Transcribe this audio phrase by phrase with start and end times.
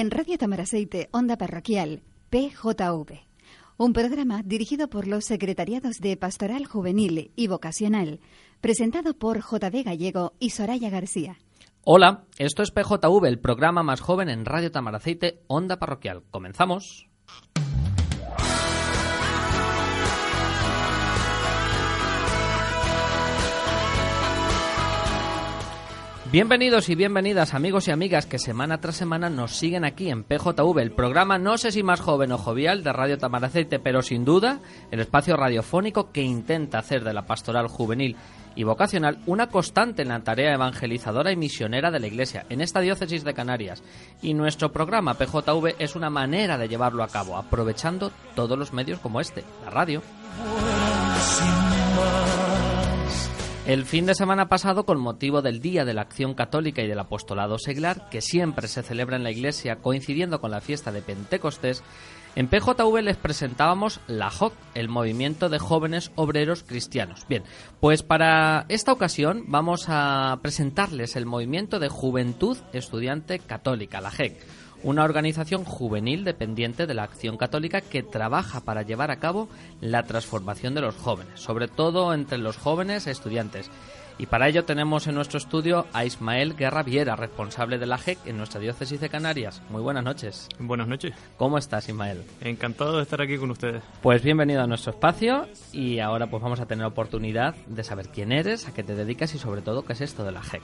[0.00, 3.18] en Radio Tamaraceite, Onda Parroquial, PJV.
[3.78, 8.20] Un programa dirigido por los Secretariados de Pastoral Juvenil y Vocacional,
[8.60, 11.38] presentado por JD Gallego y Soraya García.
[11.82, 16.22] Hola, esto es PJV, el programa más joven en Radio Tamaraceite, Onda Parroquial.
[16.30, 17.08] Comenzamos.
[26.30, 30.78] Bienvenidos y bienvenidas amigos y amigas que semana tras semana nos siguen aquí en PJV,
[30.78, 34.60] el programa no sé si más joven o jovial de Radio Tamaraceite, pero sin duda
[34.90, 38.14] el espacio radiofónico que intenta hacer de la pastoral juvenil
[38.54, 42.80] y vocacional una constante en la tarea evangelizadora y misionera de la Iglesia en esta
[42.80, 43.82] diócesis de Canarias.
[44.20, 48.98] Y nuestro programa PJV es una manera de llevarlo a cabo, aprovechando todos los medios
[48.98, 50.02] como este, la radio.
[53.68, 57.00] El fin de semana pasado, con motivo del Día de la Acción Católica y del
[57.00, 61.82] Apostolado Seglar, que siempre se celebra en la Iglesia coincidiendo con la fiesta de Pentecostés,
[62.34, 67.26] en PJV les presentábamos la JOC, el Movimiento de Jóvenes Obreros Cristianos.
[67.28, 67.42] Bien,
[67.78, 74.40] pues para esta ocasión vamos a presentarles el Movimiento de Juventud Estudiante Católica, la JEC
[74.82, 79.48] una organización juvenil dependiente de la Acción Católica que trabaja para llevar a cabo
[79.80, 83.70] la transformación de los jóvenes, sobre todo entre los jóvenes estudiantes.
[84.20, 88.18] Y para ello tenemos en nuestro estudio a Ismael Guerra Viera, responsable de la JEC
[88.26, 89.62] en nuestra diócesis de Canarias.
[89.70, 90.48] Muy buenas noches.
[90.58, 91.14] Buenas noches.
[91.36, 92.24] ¿Cómo estás, Ismael?
[92.40, 93.80] Encantado de estar aquí con ustedes.
[94.02, 98.32] Pues bienvenido a nuestro espacio y ahora pues vamos a tener oportunidad de saber quién
[98.32, 100.62] eres, a qué te dedicas y sobre todo qué es esto de la JEC.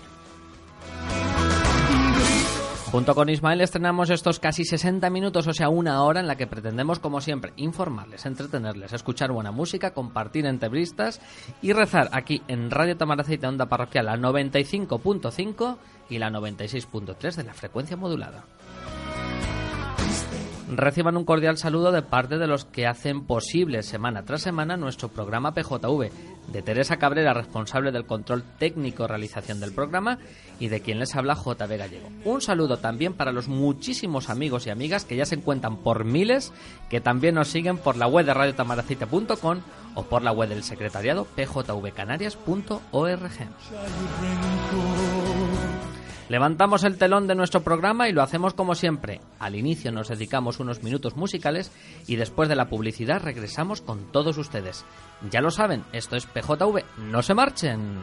[2.95, 6.47] Junto con Ismael estrenamos estos casi 60 minutos, o sea, una hora en la que
[6.47, 11.21] pretendemos, como siempre, informarles, entretenerles, escuchar buena música, compartir entrevistas
[11.61, 15.77] y rezar aquí en Radio Tamaraceite Onda Parroquial a 95.5
[16.09, 18.45] y la 96.3 de la frecuencia modulada.
[20.71, 25.09] Reciban un cordial saludo de parte de los que hacen posible semana tras semana nuestro
[25.09, 26.11] programa PJV,
[26.49, 30.19] de Teresa Cabrera, responsable del control técnico realización del programa,
[30.61, 32.09] y de quien les habla JB Gallego.
[32.25, 36.53] Un saludo también para los muchísimos amigos y amigas que ya se encuentran por miles,
[36.89, 39.61] que también nos siguen por la web de radiotamaracite.com
[39.95, 42.81] o por la web del secretariado pjvcanarias.org.
[46.29, 49.21] Levantamos el telón de nuestro programa y lo hacemos como siempre.
[49.39, 51.71] Al inicio nos dedicamos unos minutos musicales
[52.07, 54.87] y después de la publicidad regresamos con todos ustedes.
[55.31, 57.97] Ya lo saben, esto es PJV, no se marchen.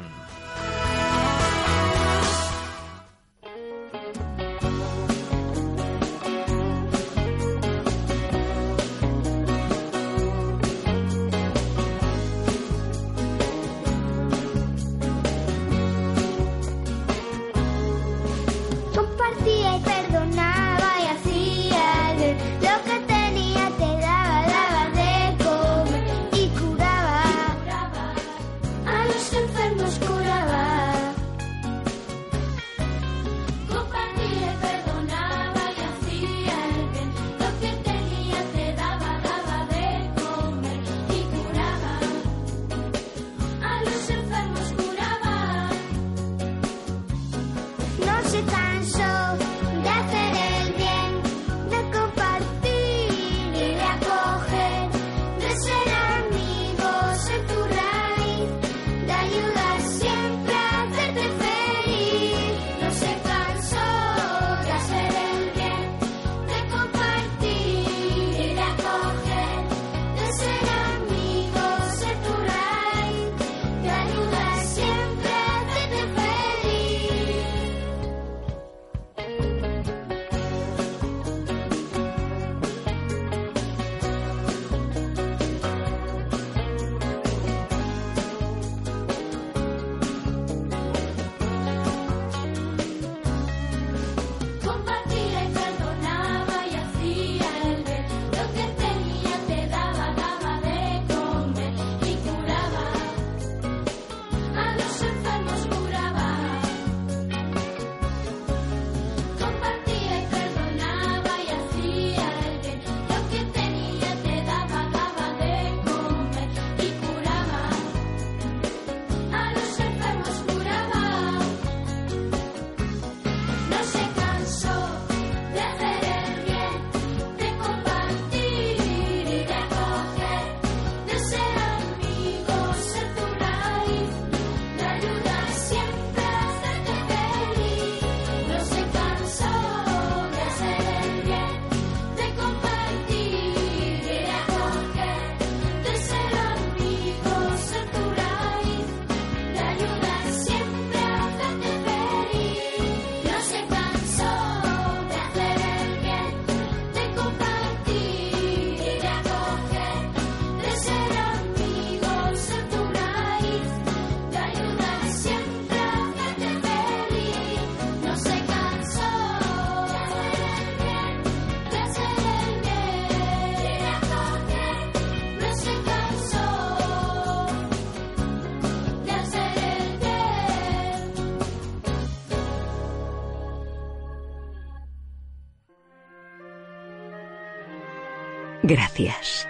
[188.64, 189.48] Gracias.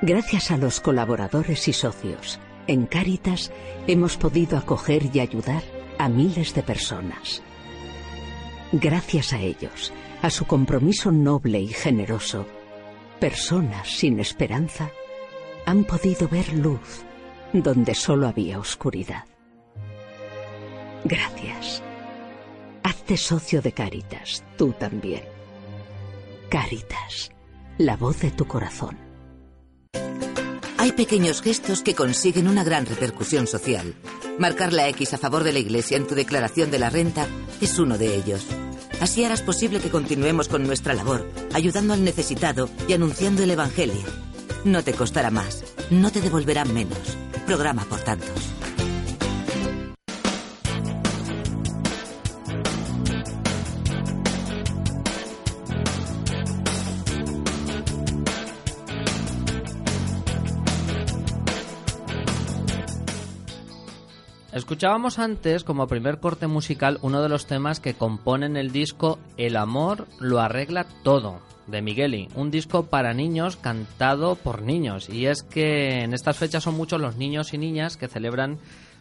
[0.00, 3.52] Gracias a los colaboradores y socios, en Cáritas
[3.86, 5.62] hemos podido acoger y ayudar
[5.98, 7.42] a miles de personas.
[8.72, 12.46] Gracias a ellos, a su compromiso noble y generoso,
[13.20, 14.90] personas sin esperanza
[15.66, 17.04] han podido ver luz
[17.52, 19.24] donde solo había oscuridad.
[21.04, 21.82] Gracias.
[22.82, 25.22] Hazte socio de Cáritas, tú también.
[26.48, 27.30] Cáritas,
[27.78, 28.98] la voz de tu corazón.
[30.78, 33.94] Hay pequeños gestos que consiguen una gran repercusión social.
[34.38, 37.26] Marcar la X a favor de la Iglesia en tu declaración de la renta
[37.60, 38.46] es uno de ellos.
[39.00, 44.02] Así harás posible que continuemos con nuestra labor, ayudando al necesitado y anunciando el Evangelio.
[44.64, 46.98] No te costará más, no te devolverán menos.
[47.46, 48.52] Programa por tantos.
[64.72, 69.58] Escuchábamos antes, como primer corte musical, uno de los temas que componen el disco El
[69.58, 75.10] amor lo arregla todo, de Migueli, un disco para niños cantado por niños.
[75.10, 78.56] Y es que en estas fechas son muchos los niños y niñas que celebran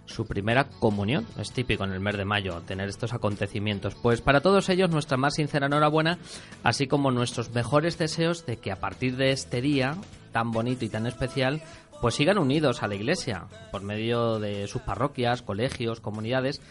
[0.08, 1.26] su primera comunión.
[1.40, 3.96] Es típico en el mes de mayo tener estos acontecimientos.
[3.96, 6.18] Pues para todos ellos nuestra más sincera enhorabuena,
[6.64, 9.96] así como nuestros mejores deseos de que a partir de este día
[10.32, 11.62] tan bonito y tan especial,
[12.02, 16.62] pues sigan unidos a la iglesia por medio de sus parroquias, colegios, comunidades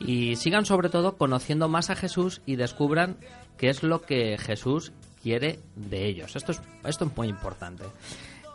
[0.00, 3.16] y sigan sobre todo conociendo más a Jesús y descubran
[3.56, 4.92] qué es lo que Jesús
[5.22, 6.34] quiere de ellos.
[6.36, 7.84] Esto es, esto es muy importante.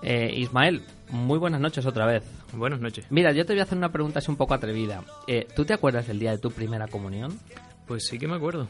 [0.02, 2.24] Eh, Ismael, muy buenas noches otra vez.
[2.52, 3.06] Buenas noches.
[3.10, 5.04] Mira, yo te voy a hacer una pregunta así un poco atrevida.
[5.28, 7.40] Eh, ¿Tú te acuerdas del día de tu primera comunión?
[7.88, 8.68] Pues sí que me acuerdo.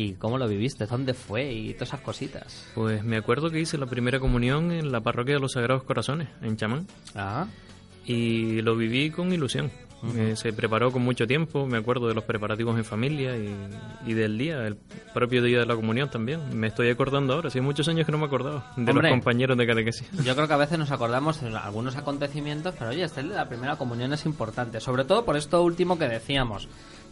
[0.00, 0.86] ¿Y cómo lo viviste?
[0.86, 1.52] ¿Dónde fue?
[1.52, 2.66] Y todas esas cositas.
[2.74, 6.28] Pues me acuerdo que hice la primera comunión en la parroquia de los Sagrados Corazones,
[6.40, 6.86] en Chamán.
[7.14, 7.46] Ah.
[8.06, 9.70] Y lo viví con ilusión.
[10.16, 13.54] Eh, se preparó con mucho tiempo, me acuerdo de los preparativos en familia y,
[14.06, 14.78] y del día, el
[15.12, 16.58] propio día de la comunión también.
[16.58, 19.10] Me estoy acordando ahora, hace muchos años que no me acordaba de Hombre.
[19.10, 20.10] los compañeros de catequesis.
[20.24, 23.46] Yo creo que a veces nos acordamos de algunos acontecimientos, pero oye, este de la
[23.50, 26.70] primera comunión es importante, sobre todo por esto último que decíamos.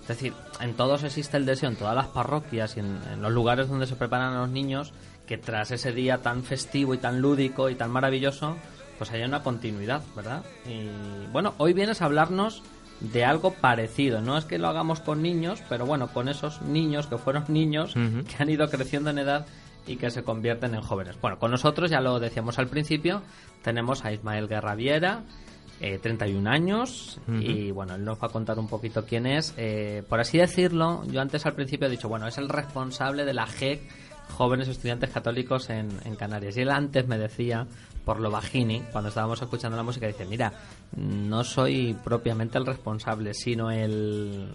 [0.09, 3.31] Es decir, en todos existe el deseo, en todas las parroquias y en, en los
[3.31, 4.95] lugares donde se preparan a los niños,
[5.27, 8.57] que tras ese día tan festivo y tan lúdico y tan maravilloso,
[8.97, 10.43] pues haya una continuidad, ¿verdad?
[10.67, 10.89] Y
[11.31, 12.63] bueno, hoy vienes a hablarnos
[13.01, 14.21] de algo parecido.
[14.21, 17.95] No es que lo hagamos con niños, pero bueno, con esos niños que fueron niños,
[17.95, 19.47] que han ido creciendo en edad
[19.87, 21.21] y que se convierten en jóvenes.
[21.21, 23.23] Bueno, con nosotros, ya lo decíamos al principio,
[23.63, 25.23] tenemos a Ismael Guerra Viera,
[25.81, 29.55] eh, 31 años, y bueno, él nos va a contar un poquito quién es.
[29.57, 33.35] Eh, por así decirlo, yo antes al principio he dicho, bueno, es el responsable de
[33.35, 33.81] la GEC,
[34.37, 36.57] Jóvenes Estudiantes Católicos en, en Canarias.
[36.57, 37.67] Y él antes me decía,
[38.05, 40.53] por lo bajini, cuando estábamos escuchando la música, dice, mira,
[40.97, 44.49] no soy propiamente el responsable, sino el...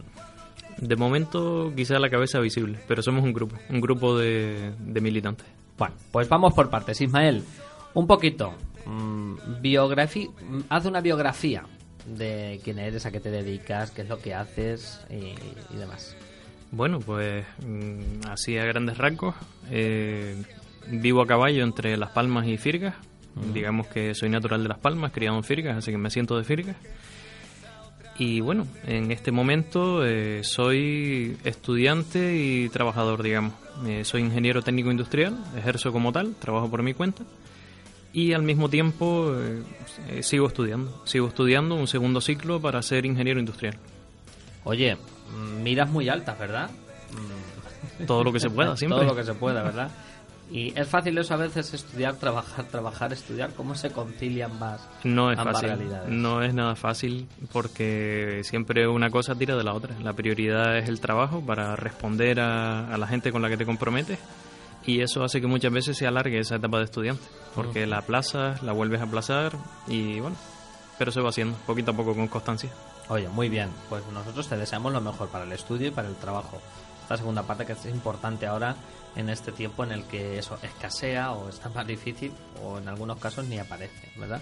[0.78, 5.46] De momento quizá la cabeza visible, pero somos un grupo, un grupo de, de militantes.
[5.78, 7.00] Bueno, pues vamos por partes.
[7.00, 7.44] Ismael,
[7.94, 8.54] un poquito.
[8.86, 11.64] Mm, biografía, mm, haz una biografía
[12.06, 15.36] de quién eres, a qué te dedicas, qué es lo que haces y,
[15.74, 16.16] y demás.
[16.72, 19.36] Bueno, pues mm, así a grandes rasgos,
[19.70, 20.42] eh,
[20.88, 22.96] vivo a caballo entre Las Palmas y Firgas.
[23.54, 26.44] Digamos que soy natural de Las Palmas, criado en Firgas, así que me siento de
[26.44, 26.76] Firgas.
[28.18, 33.54] Y bueno, en este momento eh, soy estudiante y trabajador, digamos.
[33.88, 37.24] Eh, soy ingeniero técnico industrial, ejerzo como tal, trabajo por mi cuenta.
[38.14, 39.64] Y al mismo tiempo eh,
[40.10, 41.02] eh, sigo estudiando.
[41.06, 43.76] Sigo estudiando un segundo ciclo para ser ingeniero industrial.
[44.64, 44.98] Oye,
[45.64, 46.70] miras muy altas, ¿verdad?
[48.00, 49.00] Mm, Todo lo que se pueda, siempre.
[49.00, 49.90] Todo lo que se pueda, ¿verdad?
[50.52, 53.52] Y es fácil eso a veces estudiar, trabajar, trabajar, estudiar.
[53.56, 55.70] ¿Cómo se concilian más No es ambas fácil.
[55.70, 56.10] realidades?
[56.10, 59.96] No es nada fácil porque siempre una cosa tira de la otra.
[60.04, 63.66] La prioridad es el trabajo para responder a, a la gente con la que te
[63.66, 64.20] comprometes
[64.86, 67.24] y eso hace que muchas veces se alargue esa etapa de estudiante
[67.56, 69.54] porque la aplazas, la vuelves a aplazar
[69.88, 70.36] y bueno,
[70.98, 72.70] pero se va haciendo poquito a poco con constancia.
[73.10, 73.70] Oye, muy bien.
[73.90, 76.62] Pues nosotros te deseamos lo mejor para el estudio y para el trabajo.
[77.02, 78.76] Esta segunda parte que es importante ahora
[79.16, 82.32] en este tiempo en el que eso escasea o está más difícil
[82.64, 84.42] o en algunos casos ni aparece, ¿verdad?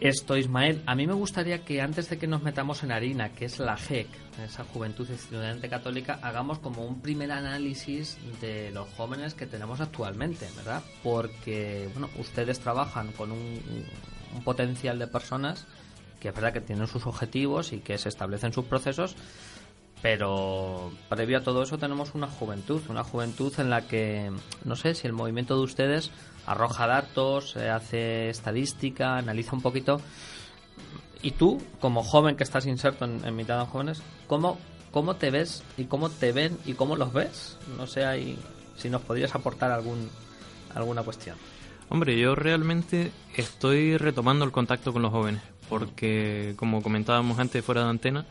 [0.00, 3.46] Esto, Ismael, a mí me gustaría que antes de que nos metamos en harina, que
[3.46, 4.06] es la GEC,
[4.44, 10.46] esa Juventud Estudiante Católica, hagamos como un primer análisis de los jóvenes que tenemos actualmente,
[10.56, 10.84] ¿verdad?
[11.02, 13.60] Porque, bueno, ustedes trabajan con un,
[14.36, 15.66] un potencial de personas
[16.20, 19.16] que es verdad que tienen sus objetivos y que se establecen sus procesos,
[20.00, 24.30] Pero previo a todo eso tenemos una juventud, una juventud en la que
[24.64, 26.12] no sé si el movimiento de ustedes
[26.48, 30.00] arroja datos, eh, hace estadística, analiza un poquito.
[31.20, 34.58] Y tú, como joven que estás inserto en, mitad de jóvenes, ¿cómo,
[34.90, 37.58] ¿cómo te ves y cómo te ven y cómo los ves?
[37.76, 38.38] No sé ahí
[38.76, 40.08] si nos podrías aportar algún,
[40.74, 41.36] alguna cuestión.
[41.90, 47.82] Hombre, yo realmente estoy retomando el contacto con los jóvenes, porque como comentábamos antes fuera
[47.82, 48.26] de antena,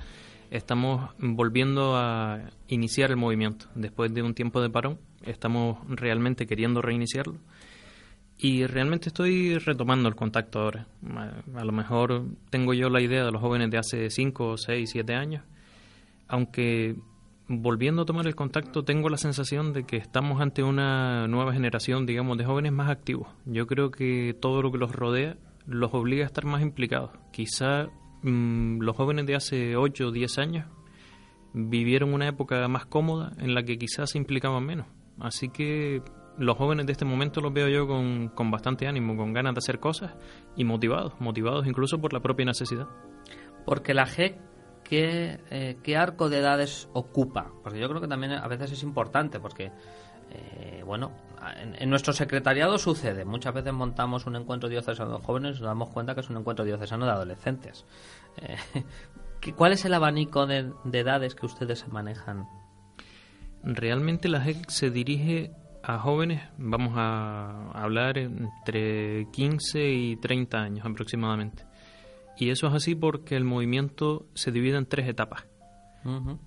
[0.50, 3.68] estamos volviendo a iniciar el movimiento.
[3.76, 7.36] Después de un tiempo de parón, estamos realmente queriendo reiniciarlo.
[8.40, 10.88] Y realmente estoy retomando el contacto ahora.
[11.56, 15.16] A, lo mejor tengo yo la idea de los jóvenes de hace 5, 6, 7
[15.16, 15.44] años,
[16.28, 16.96] aunque
[17.48, 22.06] volviendo a tomar el contacto tengo la sensación de que estamos ante una nueva generación,
[22.06, 23.28] digamos, de jóvenes más activos.
[23.46, 27.12] Yo creo que todo lo que los rodea los obliga a estar más implicados.
[27.32, 27.90] Quizá
[28.24, 30.66] Mm, los jóvenes de hace 8 o 10 años
[31.54, 34.88] vivieron una época más cómoda en la que quizás se implicaban menos.
[35.20, 36.02] Así que
[36.38, 39.60] los jóvenes de este momento los veo yo con, con bastante ánimo, con ganas de
[39.60, 40.14] hacer cosas
[40.56, 42.88] y motivados, motivados incluso por la propia necesidad.
[43.66, 44.38] Porque la GEC,
[44.84, 47.52] ¿qué, eh, ¿qué arco de edades ocupa?
[47.64, 49.72] Porque yo creo que también a veces es importante, porque
[50.30, 51.12] eh, bueno,
[51.80, 53.26] en, nuestro secretariado sucede.
[53.26, 56.38] Muchas veces montamos un encuentro diocesano de jóvenes y nos damos cuenta que es un
[56.38, 57.86] encuentro diocesano de adolescentes.
[58.38, 58.58] Eh,
[59.56, 62.48] ¿Cuál es el abanico de, edades que ustedes manejan?
[63.64, 65.52] Realmente la GEC se dirige
[65.88, 71.64] a jóvenes, vamos a hablar entre 15 y 30 años aproximadamente.
[72.38, 75.46] Y eso es así porque el movimiento se divide en tres etapas.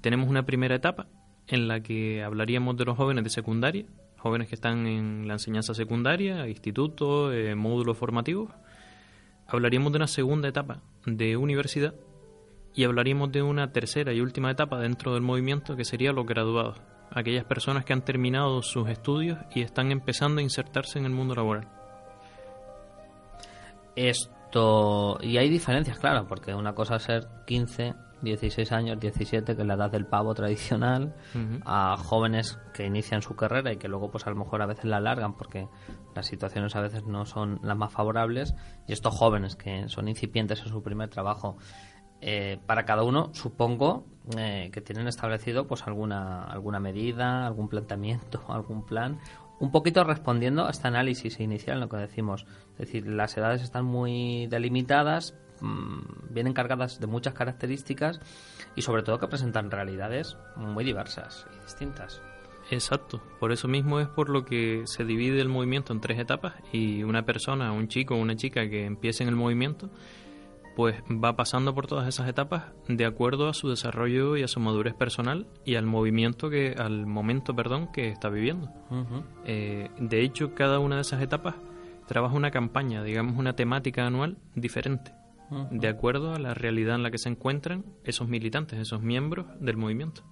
[0.03, 1.07] Tenemos una primera etapa
[1.47, 3.87] en la que hablaríamos de los jóvenes de secundaria,
[4.19, 8.51] jóvenes que están en la enseñanza secundaria, instituto, eh, módulos formativos.
[9.47, 11.95] Hablaríamos de una segunda etapa de universidad
[12.75, 16.81] y hablaríamos de una tercera y última etapa dentro del movimiento que sería los graduados,
[17.13, 21.35] aquellas personas que han terminado sus estudios y están empezando a insertarse en el mundo
[21.35, 21.69] laboral.
[23.97, 29.63] Esto, y hay diferencias, claro, porque una cosa es ser 15 16 años, 17, que
[29.63, 31.15] es la edad del pavo tradicional,
[31.65, 34.85] a jóvenes que inician su carrera y que luego pues a lo mejor a veces
[34.85, 35.69] la alargan porque
[36.15, 38.55] las situaciones a veces no son las más favorables,
[38.87, 41.57] y estos jóvenes que son incipientes en su primer trabajo.
[42.21, 44.05] Eh, para cada uno supongo
[44.37, 49.19] eh, que tienen establecido pues alguna alguna medida algún planteamiento algún plan.
[49.59, 52.47] Un poquito respondiendo a este análisis inicial lo que decimos.
[52.73, 56.01] Es decir las edades están muy delimitadas Mm,
[56.31, 58.21] vienen cargadas de muchas características
[58.75, 62.23] y sobre todo que presentan realidades muy diversas y distintas.
[62.71, 66.55] Exacto, por eso mismo es por lo que se divide el movimiento en tres etapas
[66.73, 69.91] y una persona, un chico o una chica que empiece en el movimiento,
[70.81, 74.61] pues va pasando por todas esas etapas de acuerdo a su desarrollo y a su
[74.61, 78.73] madurez personal y al movimiento que, al momento, perdón, que está viviendo.
[79.45, 81.57] Eh, de hecho, cada una de esas etapas
[82.09, 85.13] trabaja una campaña, digamos una temática anual diferente
[85.71, 89.77] de acuerdo a la realidad en la que se encuentran esos militantes, esos miembros del
[89.77, 90.23] movimiento.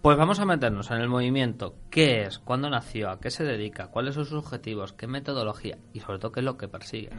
[0.00, 1.74] Pues vamos a meternos en el movimiento.
[1.90, 2.38] ¿Qué es?
[2.38, 3.10] ¿Cuándo nació?
[3.10, 3.88] ¿A qué se dedica?
[3.88, 4.94] ¿Cuáles son sus objetivos?
[4.94, 5.76] ¿Qué metodología?
[5.92, 7.10] Y sobre todo, ¿qué es lo que persigue?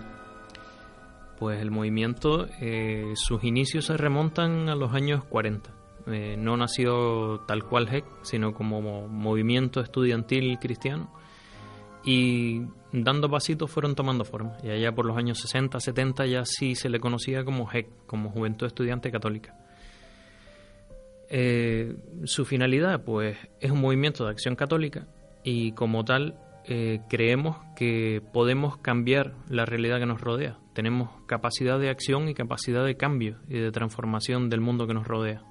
[1.40, 5.72] Pues el movimiento, eh, sus inicios se remontan a los años 40.
[6.08, 11.12] Eh, no nació tal cual HEC, sino como movimiento estudiantil cristiano
[12.04, 12.62] y
[12.94, 14.58] dando pasitos fueron tomando forma.
[14.64, 18.30] Y allá por los años 60, 70 ya sí se le conocía como JEC, como
[18.30, 19.54] Juventud Estudiante Católica.
[21.30, 25.06] Eh, su finalidad, pues, es un movimiento de acción católica
[25.44, 30.58] y como tal eh, creemos que podemos cambiar la realidad que nos rodea.
[30.74, 35.08] Tenemos capacidad de acción y capacidad de cambio y de transformación del mundo que nos
[35.08, 35.44] rodea.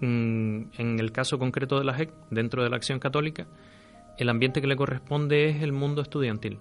[0.00, 3.48] Mm, en el caso concreto de la JEC, dentro de la acción católica,
[4.18, 6.58] el ambiente que le corresponde es el mundo estudiantil.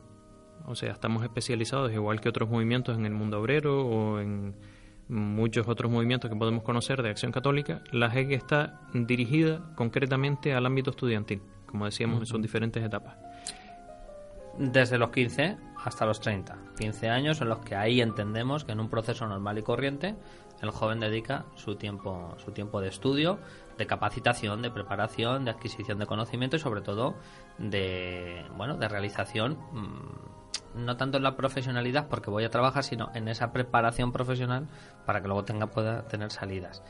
[0.65, 4.55] O sea, estamos especializados, igual que otros movimientos, en el mundo obrero o en
[5.09, 7.83] muchos otros movimientos que podemos conocer de acción católica.
[7.91, 13.17] La GEG está dirigida concretamente al ámbito estudiantil, como decíamos, en sus diferentes etapas.
[14.57, 16.57] Desde los 15 hasta los 30.
[16.77, 20.15] 15 años en los que ahí entendemos que en un proceso normal y corriente
[20.61, 23.39] el joven dedica su tiempo, su tiempo de estudio,
[23.77, 27.15] de capacitación, de preparación, de adquisición de conocimiento y sobre todo
[27.59, 33.11] de, bueno, de realización, mm, no tanto en la profesionalidad porque voy a trabajar, sino
[33.13, 34.67] en esa preparación profesional
[35.05, 36.83] para que luego tenga, pueda tener salidas.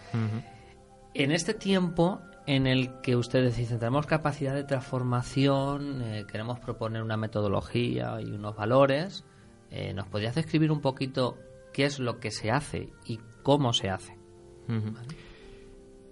[1.13, 7.01] En este tiempo en el que ustedes dicen tenemos capacidad de transformación, eh, queremos proponer
[7.01, 9.25] una metodología y unos valores,
[9.71, 11.37] eh, ¿nos podrías describir un poquito
[11.73, 14.17] qué es lo que se hace y cómo se hace?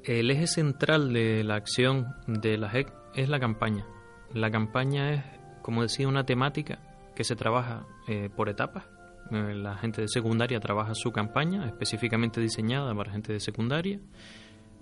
[0.03, 3.85] El eje central de la acción de la GEC es la campaña.
[4.33, 5.23] La campaña es,
[5.61, 6.79] como decía, una temática
[7.15, 8.85] que se trabaja eh, por etapas.
[9.31, 13.99] Eh, la gente de secundaria trabaja su campaña, específicamente diseñada para gente de secundaria,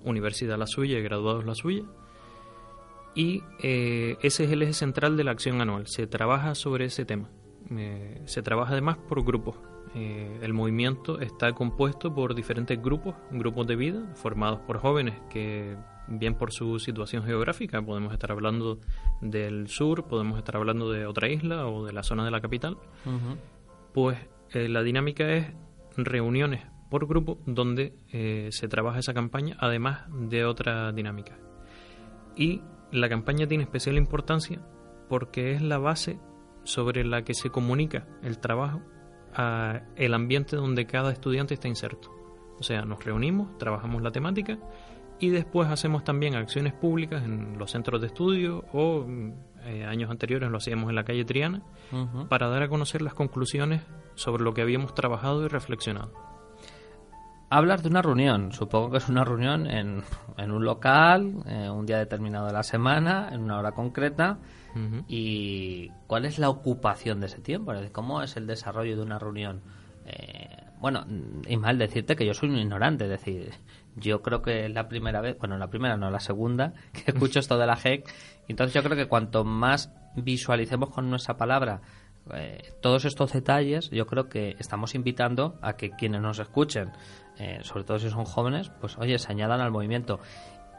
[0.04, 1.84] universidad la suya y graduados la suya.
[3.16, 5.88] Y eh, ese es el eje central de la acción anual.
[5.88, 7.30] Se trabaja sobre ese tema.
[8.26, 9.56] se trabaja además por grupos.
[9.96, 16.36] el movimiento está compuesto por diferentes grupos, grupos de vida, formados por jóvenes que bien
[16.36, 18.80] por su situación geográfica, podemos estar hablando
[19.22, 22.78] del sur, podemos estar hablando de otra isla o de la zona de la capital,
[23.94, 24.18] pues
[24.52, 25.48] eh, la dinámica es
[25.96, 26.62] reuniones
[26.94, 31.40] por grupo donde eh, se trabaja esa campaña, además de otra dinámica.
[32.36, 34.62] Y la campaña tiene especial importancia
[35.10, 36.20] porque es la base
[36.64, 38.80] sobre la que se comunica el trabajo
[39.34, 42.12] a el ambiente donde cada estudiante está inserto.
[42.60, 44.60] O sea, nos reunimos, trabajamos la temática
[45.20, 49.08] y después hacemos también acciones públicas en los centros de estudio o
[49.64, 51.64] eh, años anteriores lo hacíamos en la calle Triana
[52.30, 53.82] para dar a conocer las conclusiones
[54.14, 56.33] sobre lo que habíamos trabajado y reflexionado.
[57.54, 60.02] Hablas de una reunión, supongo que es una reunión en,
[60.38, 64.40] en un local, eh, un día determinado de la semana, en una hora concreta.
[65.08, 67.72] ¿Y cuál es la ocupación de ese tiempo?
[67.92, 69.62] ¿Cómo es el desarrollo de una reunión?
[70.08, 71.06] Eh, bueno,
[71.60, 73.52] mal decirte que yo soy un ignorante, es decir,
[73.98, 77.38] yo creo que es la primera vez, bueno, la primera no, la segunda, que escucho
[77.38, 78.12] esto de la GEC.
[78.48, 81.82] Entonces yo creo que cuanto más visualicemos con nuestra palabra
[82.34, 86.92] eh, todos estos detalles, yo creo que estamos invitando a que quienes nos escuchen,
[87.38, 90.20] eh, sobre todo si son jóvenes, pues oye, se añadan al movimiento.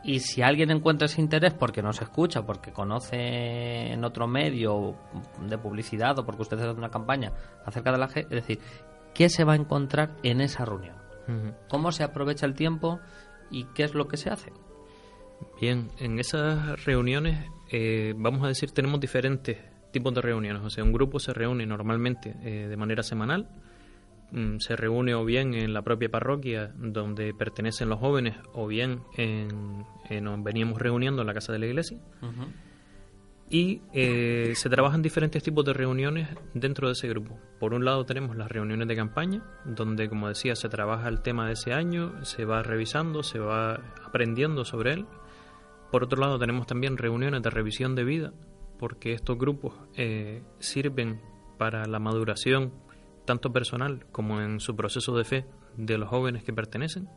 [0.02, 4.96] Y si alguien encuentra ese interés porque nos escucha, porque conoce en otro medio
[5.48, 7.32] de publicidad o porque usted hace una campaña
[7.64, 8.58] acerca de la es decir,
[9.14, 10.96] ¿qué se va a encontrar en esa reunión?
[11.70, 13.00] ¿Cómo se aprovecha el tiempo
[13.50, 14.52] y qué es lo que se hace?
[15.58, 19.56] Bien, en esas reuniones, eh, vamos a decir, tenemos diferentes
[19.90, 20.62] tipos de reuniones.
[20.62, 23.48] O sea, un grupo se reúne normalmente eh, de manera semanal,
[24.58, 29.84] se reúne o bien en la propia parroquia donde pertenecen los jóvenes o bien en,
[30.22, 31.98] nos veníamos reuniendo en la casa de la iglesia
[33.50, 37.38] y eh, se trabajan diferentes tipos de reuniones dentro de ese grupo.
[37.60, 41.46] Por un lado tenemos las reuniones de campaña, donde como decía se trabaja el tema
[41.46, 45.06] de ese año, se va revisando, se va aprendiendo sobre él.
[45.90, 48.32] Por otro lado tenemos también reuniones de revisión de vida,
[48.78, 51.20] porque estos grupos eh, sirven
[51.58, 52.72] para la maduración
[53.24, 55.44] tanto personal como en su proceso de fe
[55.76, 57.08] de los jóvenes que pertenecen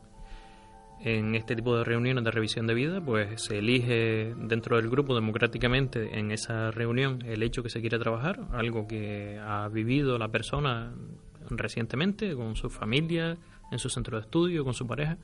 [1.00, 5.14] en este tipo de reuniones de revisión de vida, pues se elige dentro del grupo
[5.14, 10.28] democráticamente en esa reunión el hecho que se quiere trabajar, algo que ha vivido la
[10.28, 10.92] persona
[11.50, 13.36] recientemente con su familia,
[13.70, 15.18] en su centro de estudio, con su pareja,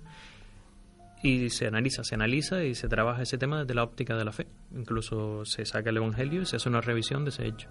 [1.23, 4.33] y se analiza, se analiza y se trabaja ese tema desde la óptica de la
[4.33, 4.47] fe.
[4.75, 7.69] Incluso se saca el Evangelio y se hace una revisión de ese hecho.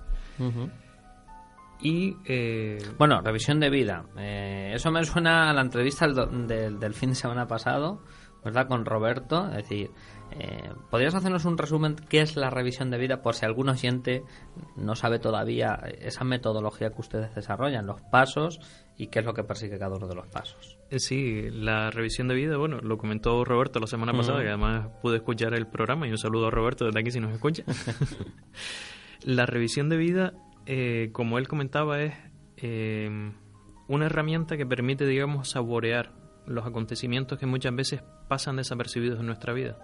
[1.81, 2.15] Y.
[2.25, 4.05] Eh, bueno, revisión de vida.
[4.17, 8.01] Eh, eso me suena a la entrevista del, del, fin de semana pasado,
[8.43, 8.67] ¿verdad?
[8.67, 9.47] Con Roberto.
[9.49, 9.91] Es decir,
[10.31, 14.23] eh, ¿podrías hacernos un resumen qué es la revisión de vida por si algún oyente
[14.75, 18.59] no sabe todavía esa metodología que ustedes desarrollan, los pasos
[18.97, 20.77] y qué es lo que persigue cada uno de los pasos?
[20.89, 25.17] Sí, la revisión de vida, bueno, lo comentó Roberto la semana pasada y además pude
[25.17, 27.63] escuchar el programa y un saludo a Roberto desde aquí si nos escucha.
[29.23, 30.33] la revisión de vida
[30.65, 32.13] eh, como él comentaba, es
[32.57, 33.31] eh,
[33.87, 36.11] una herramienta que permite, digamos, saborear
[36.45, 39.77] los acontecimientos que muchas veces pasan desapercibidos en nuestra vida.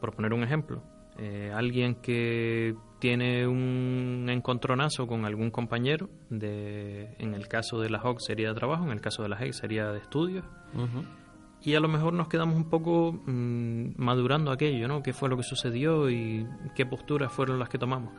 [0.00, 0.82] Por poner un ejemplo,
[1.18, 7.98] eh, alguien que tiene un encontronazo con algún compañero, de, en el caso de la
[7.98, 10.44] HOC sería de trabajo, en el caso de la HEC sería de estudios,
[11.60, 15.02] y a lo mejor nos quedamos un poco mm, madurando aquello, ¿no?
[15.02, 18.12] ¿Qué fue lo que sucedió y qué posturas fueron las que tomamos?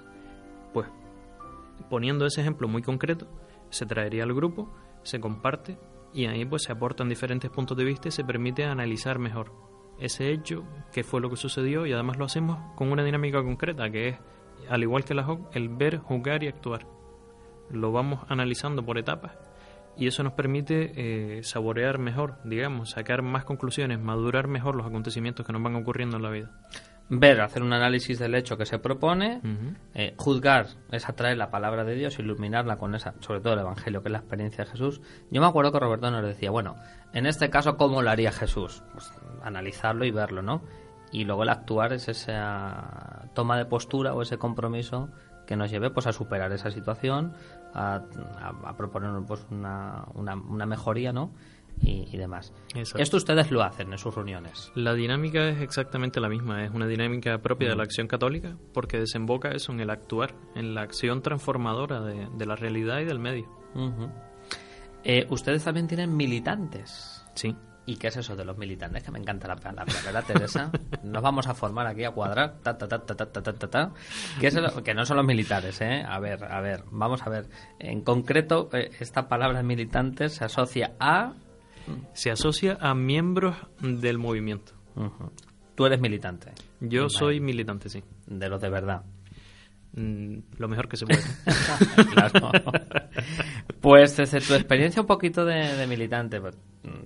[1.89, 3.27] Poniendo ese ejemplo muy concreto,
[3.69, 5.77] se traería al grupo, se comparte
[6.13, 9.51] y ahí pues se aportan diferentes puntos de vista y se permite analizar mejor
[9.99, 10.63] ese hecho,
[10.93, 14.17] qué fue lo que sucedió y además lo hacemos con una dinámica concreta que es,
[14.69, 16.87] al igual que la HOC, el ver, jugar y actuar.
[17.69, 19.37] Lo vamos analizando por etapas
[19.97, 25.45] y eso nos permite eh, saborear mejor, digamos, sacar más conclusiones, madurar mejor los acontecimientos
[25.45, 26.51] que nos van ocurriendo en la vida
[27.09, 29.41] ver, hacer un análisis del hecho que se propone,
[29.93, 34.01] eh, juzgar es atraer la palabra de Dios, iluminarla con esa, sobre todo el Evangelio,
[34.01, 35.01] que es la experiencia de Jesús.
[35.31, 36.75] Yo me acuerdo que Roberto nos decía, bueno,
[37.13, 38.83] en este caso, ¿cómo lo haría Jesús?
[38.93, 39.11] Pues
[39.43, 40.61] analizarlo y verlo, ¿no?
[41.11, 45.09] Y luego el actuar es esa toma de postura o ese compromiso
[45.47, 47.33] que nos lleve pues a superar esa situación,
[47.73, 48.03] a,
[48.77, 51.31] proponer pues una, una, una mejoría, ¿no?
[51.81, 52.53] y, demás.
[52.75, 54.71] Esto ustedes lo hacen en sus reuniones.
[54.75, 58.99] La dinámica es exactamente la misma, es una dinámica propia de la acción católica porque
[58.99, 63.47] desemboca eso en el actuar, en la acción transformadora de, la realidad y del medio.
[65.03, 67.23] Eh, ustedes también tienen militantes.
[67.35, 67.55] Sí.
[67.85, 69.01] ¿Y qué es eso de los militantes?
[69.01, 70.71] Que me encanta la palabra, ¿verdad, Teresa?
[71.03, 72.57] Nos vamos a formar aquí a cuadrar.
[72.61, 73.91] Ta, ta, ta, ta, ta, ta, ta, ta.
[74.39, 76.03] Que no son los militares, ¿eh?
[76.07, 77.49] A ver, a ver, vamos a ver.
[77.79, 81.33] En concreto, eh, esta palabra militantes se asocia a
[82.13, 84.73] se asocia a miembros del movimiento.
[85.75, 86.51] Tú eres militante.
[86.81, 87.09] Yo Vale.
[87.09, 88.03] soy militante, sí.
[88.27, 89.03] De los de verdad.
[89.93, 91.19] Mm, lo mejor que se puede.
[92.13, 92.51] Claro.
[93.81, 96.57] Pues desde tu experiencia un poquito de, de militante, pues,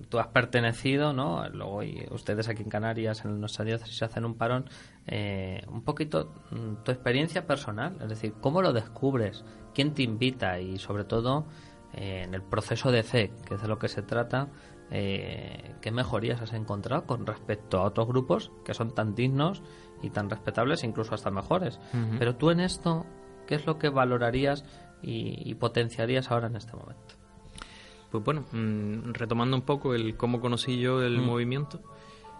[0.08, 1.48] tú has pertenecido, ¿no?
[1.50, 4.68] Luego y ustedes aquí en Canarias, en nuestra diócesis, hacen un parón.
[5.06, 9.44] eh, un poquito mm, tu experiencia personal, es decir, ¿cómo lo descubres?
[9.72, 10.58] ¿Quién te invita?
[10.60, 11.46] Y sobre todo
[11.92, 14.48] eh, en el proceso de C, que es de lo que se trata,
[14.90, 19.62] eh, ¿qué mejorías has encontrado con respecto a otros grupos que son tan dignos
[20.02, 21.80] y tan respetables, incluso hasta mejores?
[22.18, 23.06] Pero tú en esto,
[23.46, 24.64] ¿qué es lo que valorarías
[25.02, 27.14] y, y potenciarías ahora en este momento?
[28.10, 31.24] Pues bueno, mm, retomando un poco el cómo conocí yo el Mm.
[31.24, 31.80] movimiento,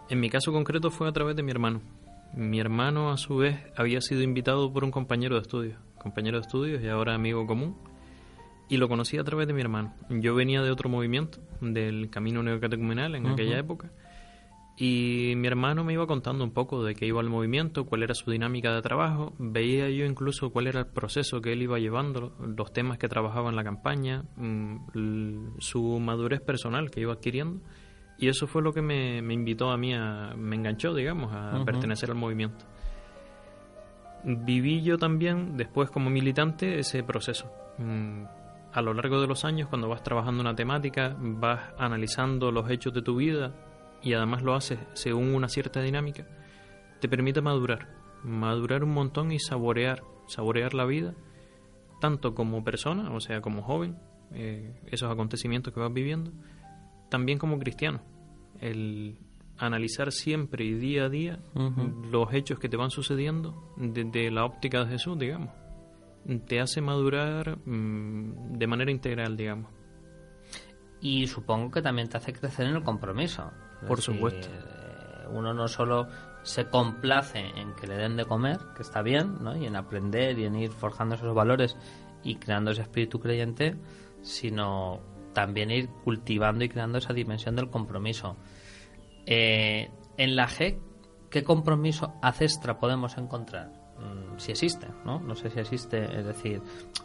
[0.09, 1.81] en mi caso concreto fue a través de mi hermano.
[2.37, 6.43] Mi hermano, a su vez, había sido invitado por un compañero de estudios, compañero de
[6.43, 7.77] estudios y ahora amigo común,
[8.69, 9.95] y lo conocí a través de mi hermano.
[10.09, 13.33] Yo venía de otro movimiento, del Camino Neocatecumenal en Ujú.
[13.35, 13.91] aquella época,
[14.77, 18.13] y mi hermano me iba contando un poco de qué iba el movimiento, cuál era
[18.15, 19.33] su dinámica de trabajo.
[19.39, 23.51] Veía yo incluso cuál era el proceso que él iba llevando, los temas que trabajaba
[23.51, 27.61] en la campaña, mm, su madurez personal que iba adquiriendo.
[28.19, 31.57] Y eso fue lo que me, me invitó a mí, a, me enganchó, digamos, a
[31.57, 31.65] Ujú.
[31.67, 32.65] pertenecer al movimiento.
[34.25, 37.51] Viví yo también, después como militante, ese proceso.
[38.75, 42.93] A lo largo de los años, cuando vas trabajando una temática, vas analizando los hechos
[42.93, 43.55] de tu vida
[44.03, 46.27] y además lo haces según una cierta dinámica,
[47.01, 47.89] te permite madurar,
[48.25, 51.15] madurar un montón y saborear, saborear la vida,
[52.01, 53.97] tanto como persona, o sea, como joven,
[54.33, 56.33] eh, esos acontecimientos que vas viviendo,
[57.11, 58.03] también como cristiano,
[58.61, 59.19] el
[59.57, 61.39] analizar siempre y día a día
[62.11, 65.51] los hechos que te van sucediendo desde la óptica de Jesús, digamos,
[66.47, 69.71] te hace madurar mm, de manera integral, digamos.
[71.01, 73.51] Y supongo que también te hace crecer en el compromiso.
[73.87, 74.49] Por decir, supuesto.
[75.31, 76.09] Uno no solo
[76.43, 79.57] se complace en que le den de comer, que está bien, ¿no?
[79.57, 81.77] y en aprender y en ir forjando esos valores
[82.23, 83.77] y creando ese espíritu creyente,
[84.23, 85.01] sino
[85.33, 88.37] también ir cultivando y creando esa dimensión del compromiso.
[89.27, 90.79] Eh, en la G,
[91.31, 93.84] ¿qué compromiso ancestra podemos encontrar?
[94.05, 95.21] Mm, Si existe, ¿no?
[95.21, 96.61] No sé si existe, es decir,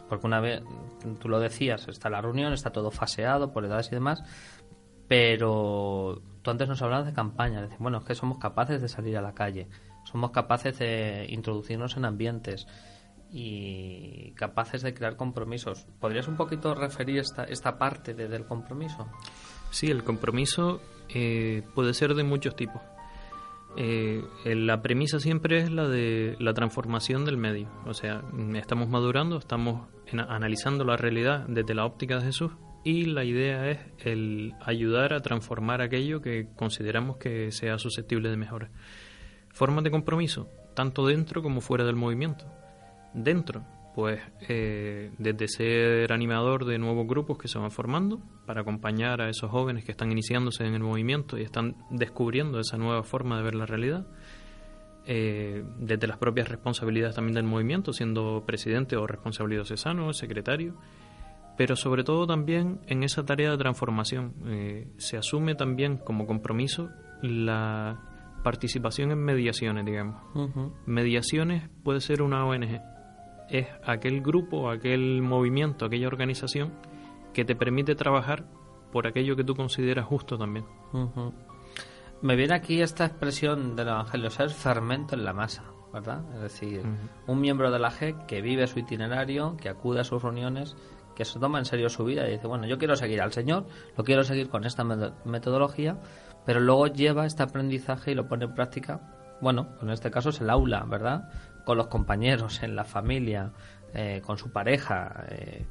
[0.08, 0.62] porque una vez,
[1.20, 4.22] tú lo decías, está la reunión, está todo faseado por edades y demás,
[5.08, 8.88] pero tú antes nos hablabas de campaña, es decir, bueno, es que somos capaces de
[8.88, 9.68] salir a la calle,
[10.04, 12.66] somos capaces de introducirnos en ambientes
[13.32, 15.86] y capaces de crear compromisos.
[16.00, 19.06] ¿Podrías un poquito referir esta, esta parte de- del compromiso?
[19.70, 22.82] Sí, el compromiso eh, puede ser de muchos tipos.
[23.76, 27.68] Eh, eh, la premisa siempre es la de la transformación del medio.
[27.86, 28.22] O sea,
[28.54, 32.52] estamos madurando, estamos analizando la realidad desde la óptica de Jesús
[32.84, 38.36] y la idea es el ayudar a transformar aquello que consideramos que sea susceptible de
[38.36, 38.70] mejora.
[39.50, 42.46] Formas de compromiso, tanto dentro como fuera del movimiento.
[43.12, 49.20] Dentro, pues eh, desde ser animador de nuevos grupos que se van formando para acompañar
[49.20, 53.36] a esos jóvenes que están iniciándose en el movimiento y están descubriendo esa nueva forma
[53.38, 54.06] de ver la realidad,
[55.06, 60.76] eh, desde las propias responsabilidades también del movimiento, siendo presidente o responsable diocesano, secretario,
[61.56, 64.34] pero sobre todo también en esa tarea de transformación.
[64.46, 66.90] eh, se asume también como compromiso
[67.22, 68.00] la
[68.42, 70.22] participación en mediaciones, digamos.
[70.86, 72.80] Mediaciones puede ser una ONG.
[73.50, 76.72] Es aquel grupo, aquel movimiento, aquella organización
[77.34, 78.44] que te permite trabajar
[78.92, 80.64] por aquello que tú consideras justo también.
[82.22, 86.22] Me viene aquí esta expresión del Evangelio, ser fermento en la masa, ¿verdad?
[86.34, 86.82] Es decir,
[87.26, 90.76] un miembro de la G que vive su itinerario, que acude a sus reuniones,
[91.16, 93.66] que se toma en serio su vida y dice, bueno, yo quiero seguir al Señor,
[93.96, 95.98] lo quiero seguir con esta meto- metodología,
[96.44, 100.40] pero luego lleva este aprendizaje y lo pone en práctica, bueno, en este caso es
[100.42, 101.30] el aula, ¿verdad?
[101.64, 103.52] Con los compañeros, en la familia,
[103.94, 105.66] eh, con su pareja, eh,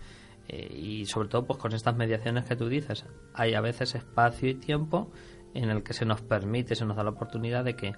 [0.50, 3.06] eh, y sobre todo pues con estas mediaciones que tú dices.
[3.34, 5.12] Hay a veces espacio y tiempo
[5.54, 7.94] en el que se nos permite se nos da la oportunidad de que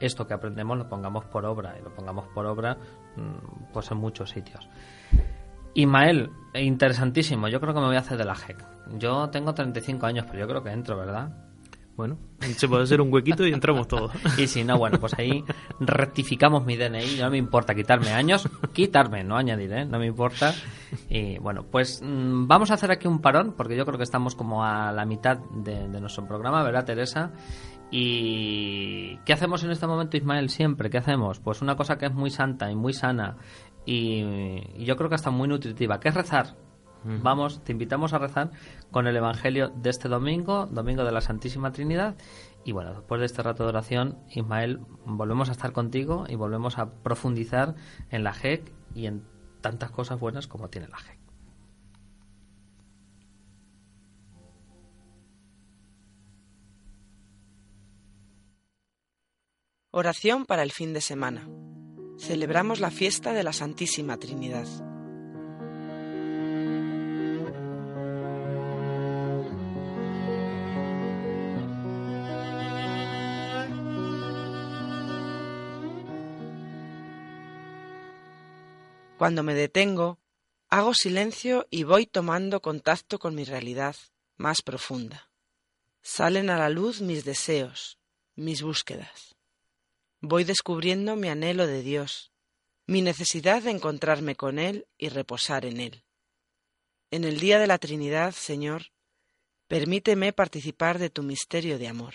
[0.00, 2.76] esto que aprendemos lo pongamos por obra y lo pongamos por obra
[3.16, 4.68] mm, pues en muchos sitios.
[5.74, 7.48] Ismael interesantísimo.
[7.48, 8.64] Yo creo que me voy a hacer de la JEC
[8.98, 11.43] Yo tengo 35 años, pero yo creo que entro, ¿verdad?
[11.96, 14.10] Bueno, se puede hacer un huequito y entramos todos.
[14.38, 15.44] Y si no, bueno, pues ahí
[15.78, 17.18] rectificamos mi DNI.
[17.20, 19.84] No me importa quitarme años, quitarme, no añadir, ¿eh?
[19.84, 20.52] No me importa.
[21.08, 24.34] Y bueno, pues mm, vamos a hacer aquí un parón, porque yo creo que estamos
[24.34, 27.32] como a la mitad de, nuestro programa, ¿verdad, Teresa?
[27.90, 30.50] ¿Y qué hacemos en este momento, Ismael?
[30.50, 31.38] Siempre, ¿qué hacemos?
[31.38, 33.36] Pues una cosa que es muy santa y muy sana
[33.86, 34.22] y,
[34.76, 36.56] y yo creo que hasta muy nutritiva, que es rezar.
[37.04, 38.50] Vamos, te invitamos a rezar
[38.90, 42.16] con el Evangelio de este domingo, domingo de la Santísima Trinidad.
[42.64, 46.78] Y bueno, después de este rato de oración, Ismael, volvemos a estar contigo y volvemos
[46.78, 47.74] a profundizar
[48.10, 49.24] en la JEC y en
[49.60, 51.18] tantas cosas buenas como tiene la JEC.
[59.90, 61.48] Oración para el fin de semana.
[62.18, 64.66] Celebramos la fiesta de la Santísima Trinidad.
[79.18, 80.18] Cuando me detengo,
[80.68, 83.94] hago silencio y voy tomando contacto con mi realidad
[84.36, 85.30] más profunda.
[86.02, 87.98] Salen a la luz mis deseos,
[88.34, 89.36] mis búsquedas.
[90.20, 92.32] Voy descubriendo mi anhelo de Dios,
[92.86, 96.02] mi necesidad de encontrarme con Él y reposar en Él.
[97.12, 98.90] En el día de la Trinidad, Señor,
[99.68, 102.14] permíteme participar de tu misterio de amor.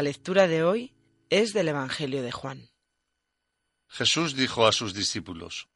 [0.00, 0.94] La lectura de hoy
[1.28, 2.70] es del Evangelio de Juan.
[3.86, 5.68] Jesús dijo a sus discípulos,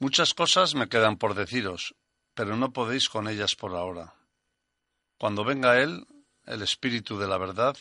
[0.00, 1.94] Muchas cosas me quedan por deciros,
[2.34, 4.16] pero no podéis con ellas por ahora.
[5.16, 6.08] Cuando venga Él,
[6.46, 7.76] el Espíritu de la verdad,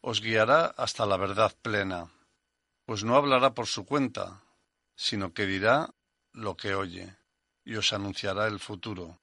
[0.00, 2.10] os guiará hasta la verdad plena,
[2.86, 4.42] pues no hablará por su cuenta,
[4.96, 5.92] sino que dirá
[6.32, 7.14] lo que oye,
[7.62, 9.20] y os anunciará el futuro.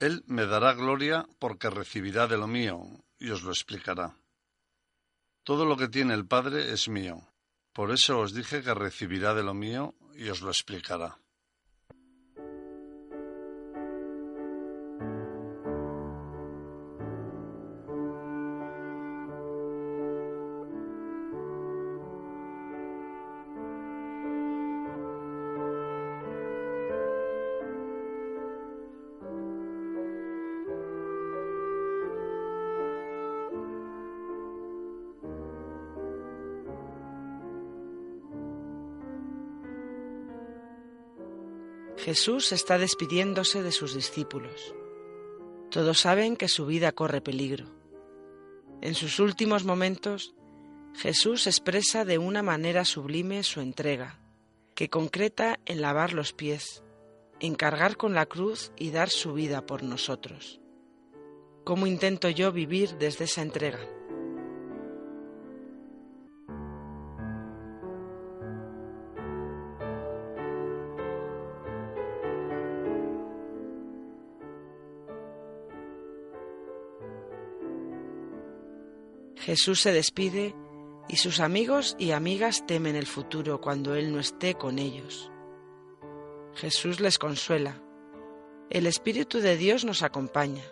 [0.00, 4.16] Él me dará gloria porque recibirá de lo mío, y os lo explicará.
[5.44, 7.28] Todo lo que tiene el Padre es mío.
[7.72, 11.18] Por eso os dije que recibirá de lo mío y os lo explicará.
[42.12, 44.74] Jesús está despidiéndose de sus discípulos.
[45.70, 47.64] Todos saben que su vida corre peligro.
[48.82, 50.34] En sus últimos momentos,
[50.94, 54.20] Jesús expresa de una manera sublime su entrega,
[54.74, 56.82] que concreta en lavar los pies,
[57.40, 60.60] en cargar con la cruz y dar su vida por nosotros.
[61.64, 63.80] ¿Cómo intento yo vivir desde esa entrega?
[79.44, 80.54] Jesús se despide
[81.08, 85.32] y sus amigos y amigas temen el futuro cuando Él no esté con ellos.
[86.54, 87.82] Jesús les consuela.
[88.70, 90.62] El Espíritu de Dios nos acompaña.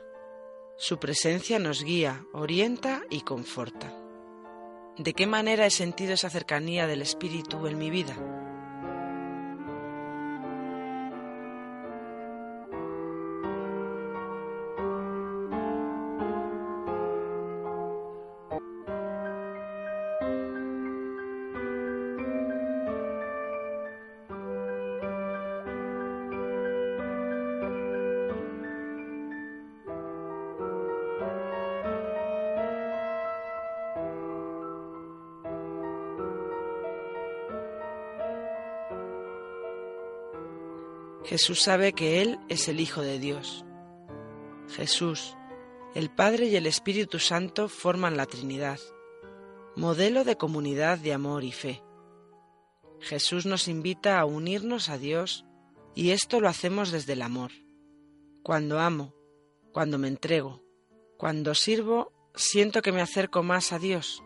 [0.79, 3.93] Su presencia nos guía, orienta y conforta.
[4.97, 8.17] ¿De qué manera he sentido esa cercanía del Espíritu en mi vida?
[41.41, 43.65] Jesús sabe que Él es el Hijo de Dios.
[44.69, 45.39] Jesús,
[45.95, 48.79] el Padre y el Espíritu Santo forman la Trinidad,
[49.75, 51.83] modelo de comunidad de amor y fe.
[53.01, 55.47] Jesús nos invita a unirnos a Dios
[55.95, 57.53] y esto lo hacemos desde el amor.
[58.43, 59.15] Cuando amo,
[59.73, 60.63] cuando me entrego,
[61.17, 64.23] cuando sirvo, siento que me acerco más a Dios.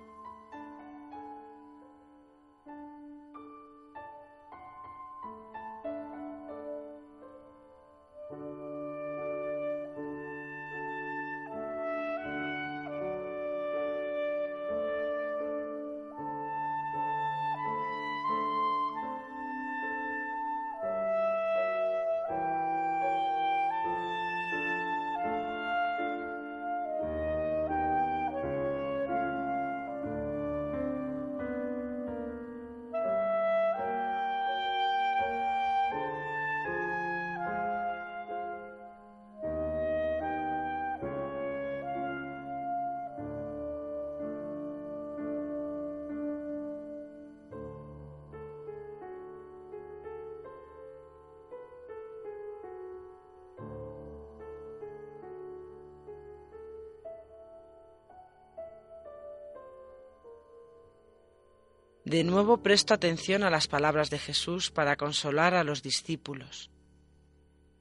[62.15, 66.71] De nuevo presto atención a las palabras de Jesús para consolar a los discípulos.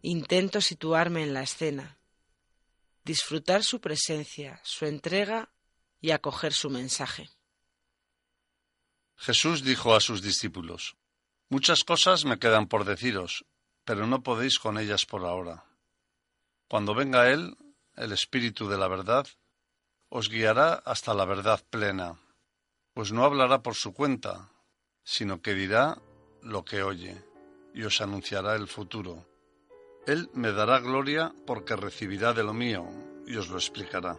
[0.02, 2.00] Intento situarme en la escena,
[3.06, 5.54] disfrutar su presencia, su entrega
[6.02, 7.30] y acoger su mensaje.
[9.18, 10.96] Jesús dijo a sus discípulos,
[11.50, 13.46] Muchas cosas me quedan por deciros,
[13.86, 15.64] pero no podéis con ellas por ahora.
[16.68, 17.56] Cuando venga Él,
[17.96, 19.28] el Espíritu de la verdad,
[20.10, 22.18] os guiará hasta la verdad plena
[22.94, 24.50] pues no hablará por su cuenta,
[25.04, 26.02] sino que dirá
[26.42, 27.24] lo que oye,
[27.74, 29.26] y os anunciará el futuro.
[30.06, 32.86] Él me dará gloria porque recibirá de lo mío,
[33.26, 34.18] y os lo explicará.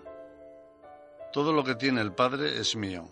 [1.32, 3.08] Todo lo que tiene el Padre es mío,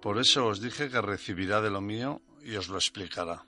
[0.00, 3.46] por eso os dije que recibirá de lo mío, y os lo explicará.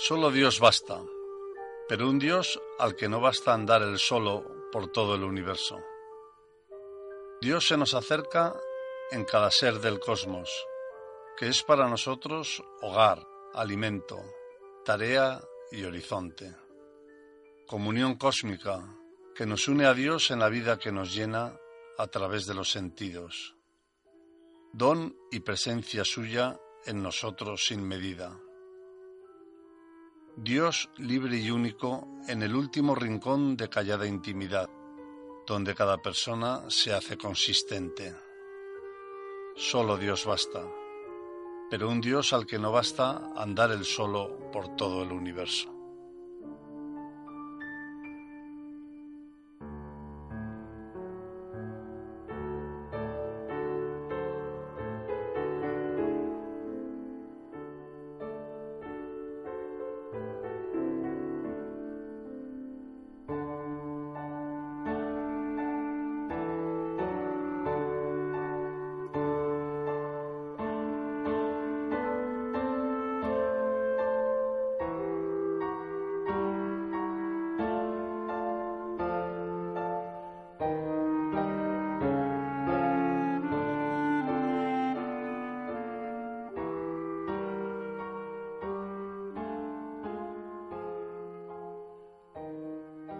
[0.00, 1.02] Solo Dios basta,
[1.88, 5.80] pero un Dios al que no basta andar el solo por todo el universo.
[7.40, 8.54] Dios se nos acerca
[9.10, 10.48] en cada ser del cosmos,
[11.36, 14.22] que es para nosotros hogar, alimento,
[14.84, 15.40] tarea
[15.72, 16.54] y horizonte.
[17.66, 18.80] Comunión cósmica
[19.34, 21.58] que nos une a Dios en la vida que nos llena
[21.98, 23.56] a través de los sentidos.
[24.72, 28.38] Don y presencia suya en nosotros sin medida.
[30.40, 34.70] Dios libre y único en el último rincón de callada intimidad,
[35.44, 38.14] donde cada persona se hace consistente.
[39.56, 40.64] Solo Dios basta,
[41.68, 45.77] pero un Dios al que no basta andar el solo por todo el universo.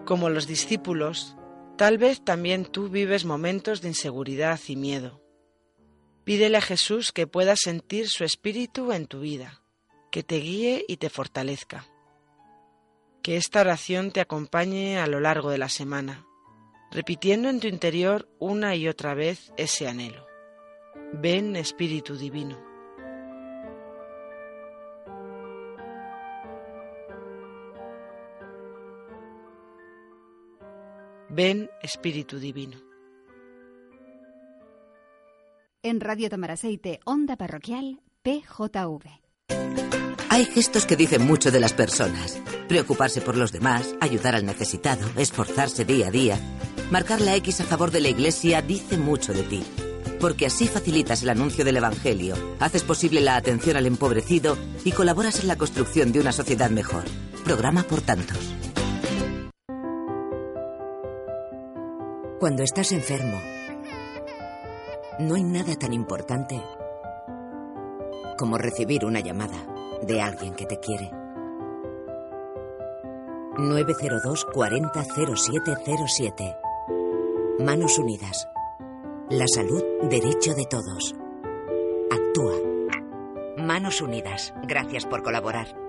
[0.09, 1.37] Como los discípulos,
[1.77, 5.21] tal vez también tú vives momentos de inseguridad y miedo.
[6.23, 9.61] Pídele a Jesús que puedas sentir su espíritu en tu vida,
[10.09, 11.85] que te guíe y te fortalezca.
[13.21, 16.25] Que esta oración te acompañe a lo largo de la semana,
[16.89, 20.25] repitiendo en tu interior una y otra vez ese anhelo.
[21.13, 22.68] Ven Espíritu Divino.
[31.41, 32.77] Ven Espíritu Divino.
[35.81, 39.05] En Radio Tamaraceite, Onda Parroquial, PJV.
[40.31, 42.41] Hay gestos que dicen mucho de las personas.
[42.67, 46.37] Preocuparse por los demás, ayudar al necesitado, esforzarse día a día.
[46.91, 49.63] Marcar la X a favor de la Iglesia dice mucho de ti.
[50.19, 55.39] Porque así facilitas el anuncio del Evangelio, haces posible la atención al empobrecido y colaboras
[55.39, 57.05] en la construcción de una sociedad mejor.
[57.45, 58.58] Programa por tantos.
[62.39, 63.37] Cuando estás enfermo,
[65.19, 66.63] no hay nada tan importante
[68.37, 69.57] como recibir una llamada
[70.03, 71.11] de alguien que te quiere.
[73.57, 76.55] 902 40 0707.
[77.59, 78.47] Manos Unidas.
[79.29, 81.13] La salud, derecho de todos.
[82.09, 82.55] Actúa.
[83.57, 84.53] Manos Unidas.
[84.65, 85.88] Gracias por colaborar.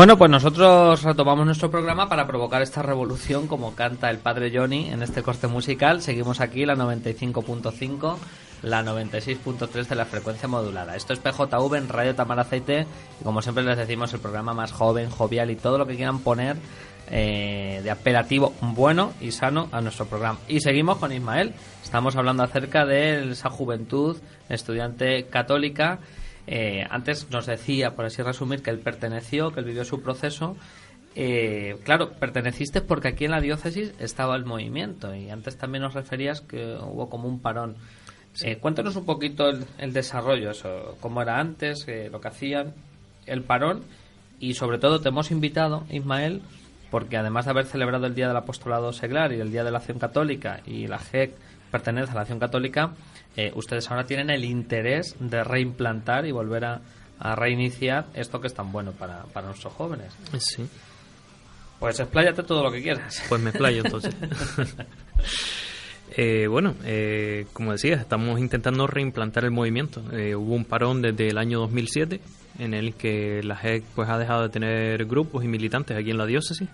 [0.00, 4.88] Bueno, pues nosotros retomamos nuestro programa para provocar esta revolución como canta el padre Johnny
[4.88, 6.00] en este corte musical.
[6.00, 8.16] Seguimos aquí la 95.5,
[8.62, 10.96] la 96.3 de la frecuencia modulada.
[10.96, 12.86] Esto es PJV en Radio Tamaraceite
[13.20, 16.20] y como siempre les decimos el programa más joven, jovial y todo lo que quieran
[16.20, 16.56] poner
[17.10, 20.38] eh, de apelativo bueno y sano a nuestro programa.
[20.48, 21.52] Y seguimos con Ismael.
[21.84, 24.16] Estamos hablando acerca de esa juventud
[24.48, 25.98] estudiante católica
[26.46, 30.56] eh, antes nos decía, por así resumir, que él perteneció, que él vivió su proceso.
[31.16, 35.94] Eh, claro, perteneciste porque aquí en la diócesis estaba el movimiento y antes también nos
[35.94, 37.76] referías que hubo como un parón.
[38.42, 42.74] Eh, cuéntanos un poquito el, el desarrollo, eso, cómo era antes, eh, lo que hacían,
[43.26, 43.82] el parón
[44.38, 46.40] y sobre todo te hemos invitado, Ismael,
[46.90, 49.78] porque además de haber celebrado el Día del Apostolado Seglar y el Día de la
[49.78, 51.34] Acción Católica y la GEC
[51.70, 52.92] pertenece a la Acción Católica,
[53.36, 56.80] eh, ustedes ahora tienen el interés de reimplantar y volver a,
[57.18, 60.12] a reiniciar esto que es tan bueno para, para nuestros jóvenes.
[60.38, 60.66] Sí.
[61.78, 63.22] Pues expláyate todo lo que quieras.
[63.28, 64.14] Pues me explayo entonces.
[66.16, 70.02] Eh, bueno, eh, como decía, estamos intentando reimplantar el movimiento.
[70.12, 72.20] Eh, hubo un parón desde el año 2007
[72.58, 76.18] en el que la JEC pues, ha dejado de tener grupos y militantes aquí en
[76.18, 76.68] la diócesis.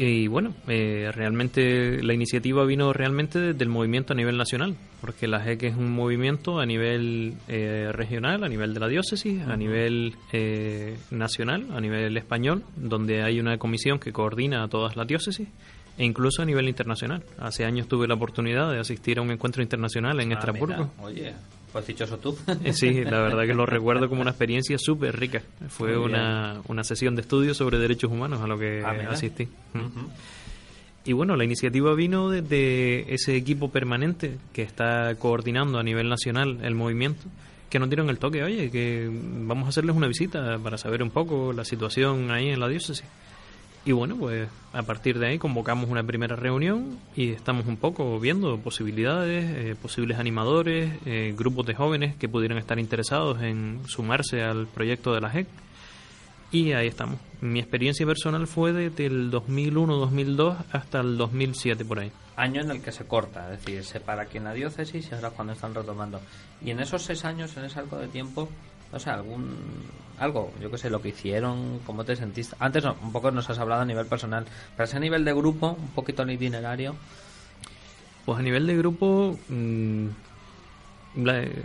[0.00, 5.40] Y bueno, eh, realmente la iniciativa vino realmente del movimiento a nivel nacional, porque la
[5.44, 10.14] JEC es un movimiento a nivel eh, regional, a nivel de la diócesis, a nivel
[10.32, 15.48] eh, nacional, a nivel español, donde hay una comisión que coordina a todas las diócesis
[15.98, 17.24] e incluso a nivel internacional.
[17.40, 20.92] Hace años tuve la oportunidad de asistir a un encuentro internacional en Ah, Estrasburgo.
[20.96, 21.34] mira, Oye,
[21.72, 22.36] pues dichoso tú.
[22.64, 25.42] Eh, Sí, la verdad que lo recuerdo como una experiencia súper rica.
[25.68, 29.46] Fue una, una sesión de estudio sobre derechos humanos a lo que Ah, asistí.
[29.74, 30.06] Mm.
[31.04, 36.58] Y bueno, la iniciativa vino desde ese equipo permanente que está coordinando a nivel nacional
[36.62, 37.22] el movimiento,
[37.70, 41.10] que nos dieron el toque, oye, que vamos a hacerles una visita para saber un
[41.10, 43.06] poco la situación ahí en la diócesis.
[43.88, 48.20] Y bueno, pues a partir de ahí convocamos una primera reunión y estamos un poco
[48.20, 54.42] viendo posibilidades, eh, posibles animadores, eh, grupos de jóvenes que pudieran estar interesados en sumarse
[54.42, 55.46] al proyecto de la JEC.
[56.52, 57.18] Y ahí estamos.
[57.40, 62.12] Mi experiencia personal fue desde el 2001-2002 hasta el 2007 por ahí.
[62.36, 65.14] Año en el que se corta, es decir, se para aquí en la diócesis y
[65.14, 66.20] ahora es cuando están retomando.
[66.62, 68.50] Y en esos seis años, en ese arco de tiempo,
[68.92, 69.56] no sé, algún
[70.18, 72.56] algo, yo qué sé, lo que hicieron, cómo te sentiste.
[72.58, 74.44] Antes un poco nos has hablado a nivel personal,
[74.76, 76.94] pero ese nivel de grupo, un poquito el itinerario.
[78.24, 80.06] Pues a nivel de grupo, mm,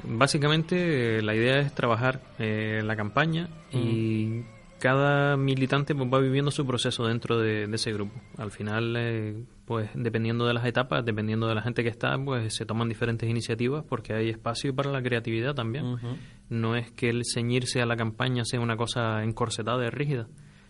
[0.03, 4.43] básicamente la idea es trabajar eh, la campaña y
[4.79, 8.19] cada militante pues, va viviendo su proceso dentro de, de ese grupo.
[8.37, 9.33] Al final, eh,
[9.65, 13.29] pues dependiendo de las etapas, dependiendo de la gente que está, pues se toman diferentes
[13.29, 15.85] iniciativas porque hay espacio para la creatividad también.
[16.53, 20.27] No es que el ceñirse a la campaña sea una cosa encorsetada y rígida,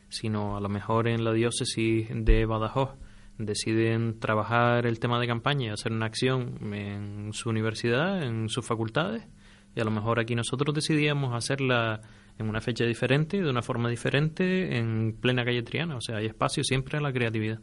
[0.07, 2.91] sino a lo mejor en la diócesis de Badajoz
[3.37, 9.27] deciden trabajar el tema de campaña hacer una acción en su universidad, en sus facultades,
[9.75, 11.99] y a lo mejor aquí nosotros decidíamos hacerla
[12.39, 15.97] en una fecha diferente, de una forma diferente, en plena calle Triana.
[15.97, 17.59] O sea, hay espacio siempre a la creatividad.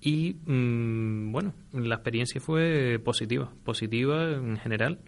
[0.00, 4.98] Y mm, bueno, la experiencia fue positiva, positiva en general,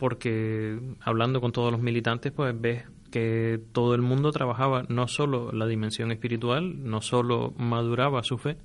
[0.00, 2.82] porque hablando con todos los militantes, pues ves
[3.12, 8.56] que todo el mundo trabajaba no solo la dimensión espiritual, no solo maduraba su fe,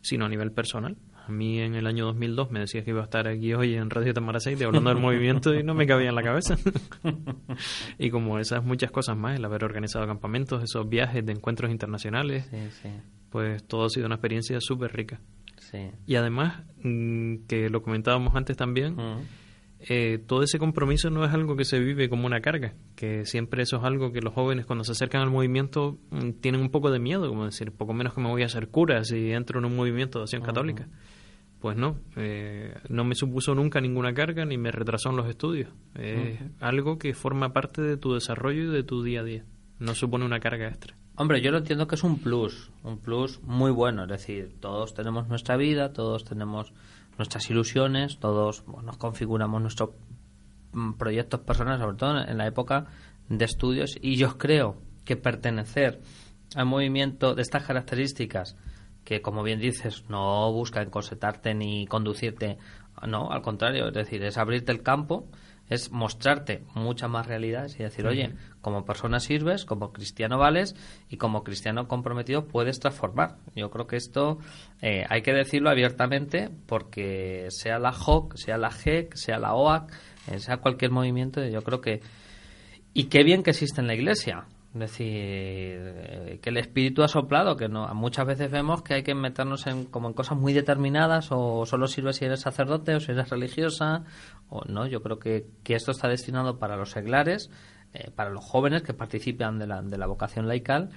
[0.00, 0.96] sino a nivel personal.
[1.24, 3.90] A mí en el año 2002 me decías que iba a estar aquí hoy en
[3.90, 6.56] Radio Tamaraceite hablando del movimiento y no me cabía en la cabeza.
[7.98, 12.46] y como esas muchas cosas más, el haber organizado campamentos, esos viajes de encuentros internacionales,
[12.50, 12.88] Sí, sí,
[13.30, 15.20] pues todo ha sido una experiencia súper rica.
[15.58, 15.90] sí.
[16.06, 18.96] Y además, mm, que lo comentábamos antes también.
[19.88, 23.62] Eh, todo ese compromiso no es algo que se vive como una carga, que siempre
[23.62, 26.90] eso es algo que los jóvenes cuando se acercan al movimiento mm, tienen un poco
[26.90, 29.64] de miedo, como decir, poco menos que me voy a hacer cura si entro en
[29.64, 30.88] un movimiento de acción católica.
[31.60, 35.70] Pues no, eh, no me supuso nunca ninguna carga ni me retrasó en los estudios.
[35.94, 39.44] Es algo que forma parte de tu desarrollo y de tu día a día.
[39.78, 40.96] No supone una carga extra.
[41.14, 44.02] Hombre, yo lo entiendo que es un plus, un plus muy bueno.
[44.04, 46.72] Es decir, todos tenemos nuestra vida, todos tenemos
[47.18, 49.90] nuestras ilusiones, todos nos configuramos nuestros
[50.72, 52.86] mm, proyectos personales, sobre todo en la época
[53.28, 53.96] de estudios.
[54.00, 56.00] Y yo creo que pertenecer
[56.54, 58.56] a un movimiento de estas características,
[59.04, 62.58] que como bien dices, no busca encorsetarte ni conducirte,
[63.06, 65.28] no, al contrario, es decir, es abrirte el campo,
[65.68, 70.74] es mostrarte muchas más realidades y decir, oye, como persona sirves, como cristiano vales
[71.08, 73.36] y como cristiano comprometido puedes transformar.
[73.54, 74.38] Yo creo que esto
[74.80, 79.92] eh, hay que decirlo abiertamente porque sea la JOC, sea la GEC, sea la OAC,
[80.30, 82.00] eh, sea cualquier movimiento, yo creo que...
[82.94, 84.44] Y qué bien que existe en la iglesia.
[84.74, 89.14] Es decir, que el espíritu ha soplado, que no muchas veces vemos que hay que
[89.14, 93.12] meternos en como en cosas muy determinadas o solo sirve si eres sacerdote o si
[93.12, 94.04] eres religiosa
[94.48, 97.50] o no, yo creo que, que esto está destinado para los seglares,
[97.92, 100.88] eh, para los jóvenes que participan de la, de la vocación laical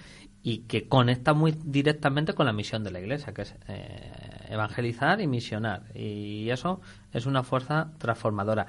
[0.42, 4.12] y que conecta muy directamente con la misión de la iglesia, que es eh,
[4.48, 5.84] evangelizar y misionar.
[5.94, 6.80] Y eso
[7.12, 8.68] es una fuerza transformadora.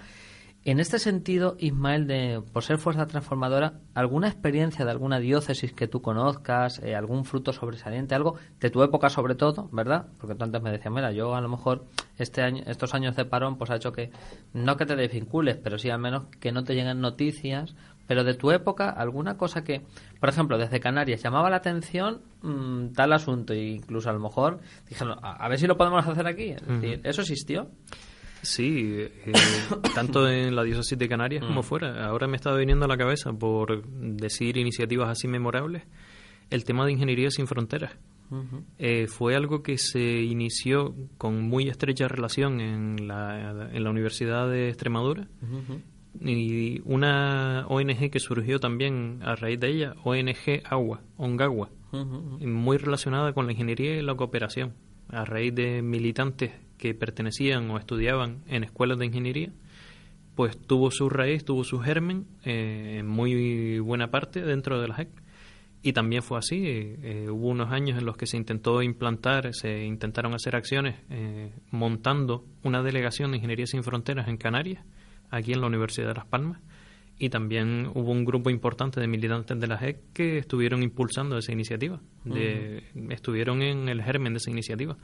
[0.66, 5.86] En este sentido, Ismael, de, por ser fuerza transformadora, ¿alguna experiencia de alguna diócesis que
[5.86, 10.08] tú conozcas, eh, algún fruto sobresaliente, algo de tu época sobre todo, ¿verdad?
[10.18, 11.84] Porque tú antes me decías, mira, yo a lo mejor
[12.18, 14.10] este año, estos años de parón pues ha hecho que,
[14.54, 17.76] no que te desvincules, pero sí al menos que no te lleguen noticias,
[18.08, 19.82] pero de tu época, alguna cosa que,
[20.18, 24.58] por ejemplo, desde Canarias llamaba la atención mm, tal asunto, e incluso a lo mejor
[24.88, 26.50] dijeron, a, a ver si lo podemos hacer aquí.
[26.50, 27.68] Es decir, ¿eso existió?
[28.46, 29.32] Sí, eh,
[29.94, 32.06] tanto en la diócesis de Canarias como fuera.
[32.06, 35.82] Ahora me está viniendo a la cabeza, por decir iniciativas así memorables,
[36.50, 37.96] el tema de Ingeniería sin Fronteras,
[38.78, 44.48] Eh, fue algo que se inició con muy estrecha relación en la, en la Universidad
[44.48, 45.28] de Extremadura.
[46.20, 51.70] Y una ONG que surgió también a raíz de ella, ONG Agua, Ongagua,
[52.40, 54.74] muy relacionada con la ingeniería y la cooperación,
[55.08, 59.52] a raíz de militantes que pertenecían o estudiaban en escuelas de ingeniería,
[60.36, 64.94] pues tuvo su raíz, tuvo su germen eh, en muy buena parte dentro de la
[64.94, 65.08] JEC.
[65.82, 69.84] Y también fue así, eh, hubo unos años en los que se intentó implantar, se
[69.84, 74.84] intentaron hacer acciones eh, montando una delegación de Ingeniería Sin Fronteras en Canarias,
[75.30, 76.60] aquí en la Universidad de Las Palmas,
[77.18, 81.52] y también hubo un grupo importante de militantes de la JEC que estuvieron impulsando esa
[81.52, 84.96] iniciativa, de, estuvieron en el germen de esa iniciativa.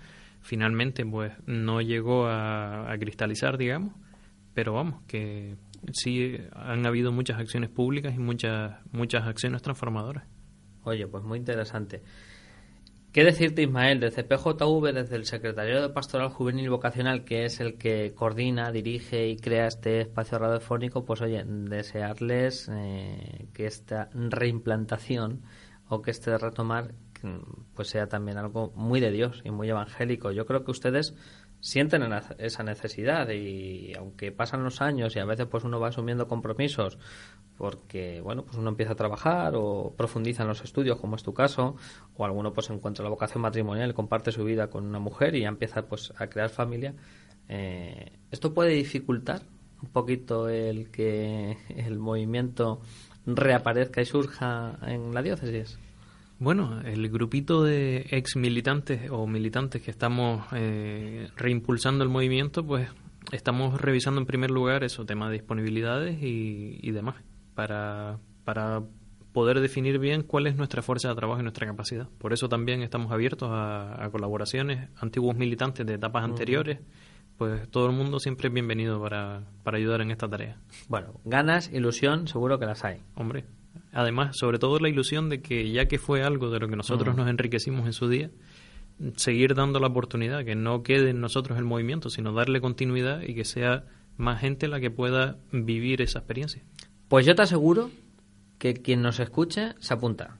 [0.42, 3.94] Finalmente, pues no llegó a, cristalizar, digamos,
[4.54, 5.56] pero vamos, que
[5.92, 10.24] sí han habido muchas acciones públicas y muchas, muchas acciones transformadoras.
[10.84, 12.02] Oye, pues muy interesante.
[13.12, 17.76] ¿Qué decirte, Ismael, desde PJV, desde el Secretariado de Pastoral Juvenil Vocacional, que es el
[17.76, 25.42] que coordina, dirige y crea este espacio radiofónico, pues oye, desearles eh, que esta reimplantación
[25.88, 26.94] o que este retomar
[27.74, 30.30] pues sea también algo muy de Dios y muy evangélico.
[30.32, 31.14] Yo creo que ustedes
[31.62, 32.02] sienten
[32.38, 36.98] esa necesidad y aunque pasan los años y a veces pues uno va asumiendo compromisos
[37.56, 41.32] porque bueno pues uno empieza a trabajar o profundiza en los estudios como es tu
[41.32, 41.76] caso
[42.16, 45.42] o alguno pues encuentra la vocación matrimonial y comparte su vida con una mujer y
[45.42, 46.96] ya empieza pues a crear familia
[47.48, 49.42] eh, esto puede dificultar
[49.80, 52.80] un poquito el que el movimiento
[53.24, 55.78] reaparezca y surja en la diócesis
[56.42, 62.88] bueno, el grupito de ex militantes o militantes que estamos eh, reimpulsando el movimiento, pues
[63.30, 67.14] estamos revisando en primer lugar eso, tema de disponibilidades y, demás,
[67.54, 68.82] para, para
[69.32, 72.08] poder definir bien cuál es nuestra fuerza de trabajo y nuestra capacidad.
[72.18, 76.80] Por eso también estamos abiertos a, colaboraciones, antiguos militantes de etapas anteriores,
[77.38, 80.58] pues todo el mundo siempre es bienvenido para, para ayudar en esta tarea.
[80.88, 83.00] Bueno, ganas, ilusión, seguro que las hay.
[83.14, 83.44] Hombre,
[83.92, 87.16] Además, sobre todo la ilusión de que ya que fue algo de lo que nosotros
[87.16, 88.30] nos enriquecimos en su día,
[89.16, 93.34] seguir dando la oportunidad, que no quede en nosotros el movimiento, sino darle continuidad y
[93.34, 93.84] que sea
[94.16, 96.62] más gente la que pueda vivir esa experiencia.
[97.08, 97.90] Pues yo te aseguro
[98.58, 100.38] que quien nos escuche se apunta.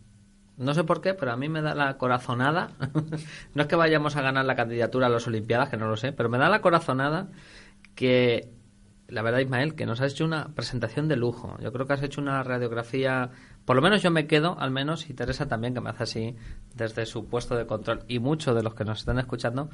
[0.56, 2.70] No sé por qué, pero a mí me da la corazonada.
[3.54, 6.12] no es que vayamos a ganar la candidatura a las Olimpiadas, que no lo sé,
[6.12, 7.28] pero me da la corazonada
[7.94, 8.48] que
[9.12, 11.58] la verdad, Ismael, que nos has hecho una presentación de lujo.
[11.60, 13.30] Yo creo que has hecho una radiografía,
[13.66, 16.36] por lo menos yo me quedo, al menos, y Teresa también, que me hace así
[16.74, 19.68] desde su puesto de control, y muchos de los que nos están escuchando.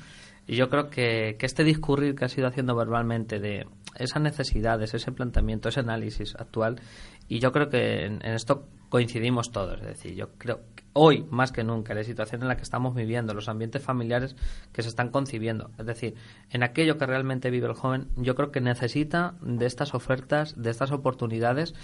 [0.49, 4.93] Y yo creo que, que este discurrir que has ido haciendo verbalmente de esas necesidades,
[4.93, 6.81] ese planteamiento, ese análisis actual,
[7.29, 9.81] y yo creo que en, esto coincidimos todos.
[9.81, 12.95] Es decir, yo creo que hoy, más que nunca, la situación en la que estamos
[12.95, 14.37] viviendo, los ambientes familiares
[14.73, 16.15] que se están concibiendo, es decir,
[16.51, 20.71] en aquello que realmente vive el joven, yo creo que necesita de estas ofertas, de
[20.71, 21.75] estas oportunidades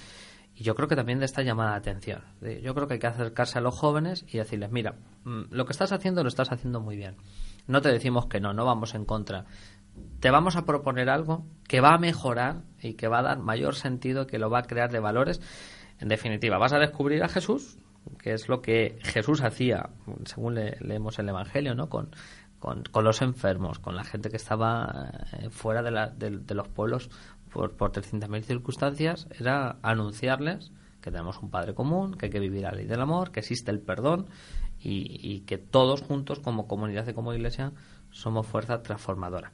[0.57, 2.23] y yo creo que también de esta llamada de atención.
[2.63, 4.95] Yo creo que hay que acercarse a los jóvenes y decirles, mira,
[5.25, 7.17] mm, lo que estás haciendo lo estás haciendo muy bien.
[7.67, 9.47] No te decimos que no, no vamos en contra.
[10.21, 13.75] Te vamos a proponer algo que va a mejorar y que va a dar mayor
[13.75, 15.41] sentido, que lo va a crear de valores.
[16.05, 17.79] En definitiva, vas a descubrir a Jesús,
[18.19, 19.89] que es lo que Jesús hacía,
[20.27, 21.89] según leemos el Evangelio, ¿no?
[21.89, 22.11] Con,
[22.59, 27.09] con, los enfermos, con la gente que estaba eh, fuera de, la, de, los pueblos
[27.51, 32.65] por, por 300.000 circunstancias, era anunciarles que tenemos un Padre común, que hay que vivir
[32.65, 34.27] la ley del amor, que existe el perdón
[34.79, 37.73] y, y que todos juntos, como comunidad y como iglesia,
[38.11, 39.53] somos fuerza transformadora.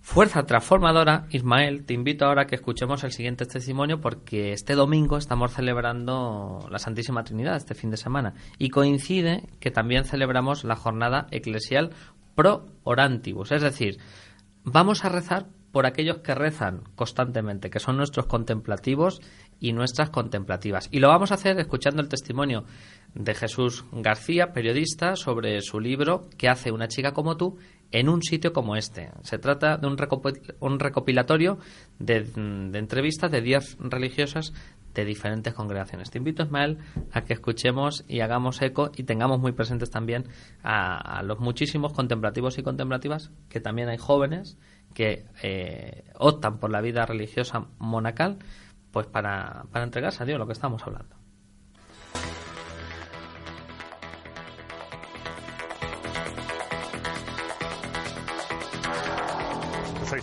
[0.00, 5.18] Fuerza transformadora, Ismael, te invito ahora a que escuchemos el siguiente testimonio porque este domingo
[5.18, 10.76] estamos celebrando la Santísima Trinidad, este fin de semana, y coincide que también celebramos la
[10.76, 11.90] jornada eclesial
[12.34, 13.98] pro orantibus, es decir,
[14.64, 19.20] vamos a rezar por aquellos que rezan constantemente, que son nuestros contemplativos
[19.60, 20.88] y nuestras contemplativas.
[20.90, 22.64] Y lo vamos a hacer escuchando el testimonio
[23.14, 27.58] de Jesús García, periodista, sobre su libro ¿Qué hace una chica como tú?
[27.90, 29.10] En un sitio como este.
[29.22, 31.58] Se trata de un, recopilatorio
[31.98, 32.26] de,
[32.74, 34.52] entrevistas de 10 religiosas
[34.94, 36.10] de diferentes congregaciones.
[36.10, 36.78] Te invito, Ismael,
[37.12, 40.24] a que escuchemos y hagamos eco y tengamos muy presentes también
[40.62, 44.58] a, los muchísimos contemplativos y contemplativas, que también hay jóvenes
[44.94, 48.38] que eh, optan por la vida religiosa monacal,
[48.90, 51.17] pues para, para entregarse a Dios, lo que estamos hablando.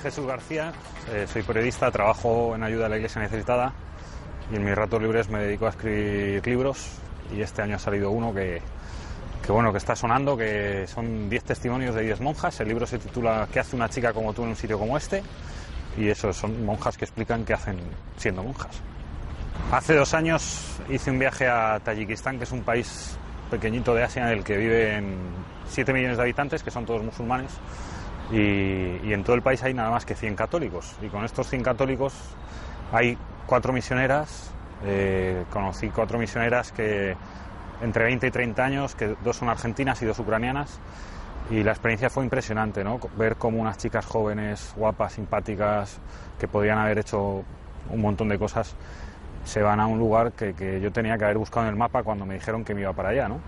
[0.05, 0.71] Jesús García,
[1.11, 3.73] eh, soy periodista, trabajo en ayuda a la Iglesia necesitada
[4.51, 6.99] y en mis ratos libres me dedico a escribir libros
[7.35, 8.61] y este año ha salido uno que,
[9.43, 12.59] que bueno, que está sonando, que son 10 testimonios de 10 monjas.
[12.59, 15.23] El libro se titula ¿Qué hace una chica como tú en un sitio como este?
[15.97, 17.79] Y eso son monjas que explican qué hacen
[18.15, 18.79] siendo monjas.
[19.71, 23.17] Hace dos años hice un viaje a Tayikistán, que es un país
[23.49, 25.15] pequeñito de Asia en el que viven
[25.67, 27.49] 7 millones de habitantes, que son todos musulmanes,
[28.31, 30.95] y, y en todo el país hay nada más que 100 católicos.
[31.01, 32.13] Y con estos 100 católicos
[32.91, 34.51] hay cuatro misioneras,
[34.85, 37.15] eh, conocí cuatro misioneras que
[37.81, 40.79] entre 20 y 30 años, que dos son argentinas y dos ucranianas,
[41.49, 42.99] y la experiencia fue impresionante, ¿no?
[43.17, 45.99] Ver cómo unas chicas jóvenes, guapas, simpáticas,
[46.39, 47.43] que podían haber hecho
[47.89, 48.75] un montón de cosas,
[49.43, 52.01] se van a un lugar que, que yo tenía que haber buscado en el mapa
[52.01, 53.39] cuando me dijeron que me iba para allá, ¿no?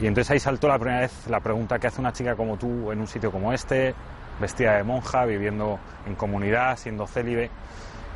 [0.00, 2.90] Y entonces ahí saltó la primera vez la pregunta ¿qué hace una chica como tú
[2.90, 3.94] en un sitio como este,
[4.40, 7.50] vestida de monja, viviendo en comunidad, siendo célibe?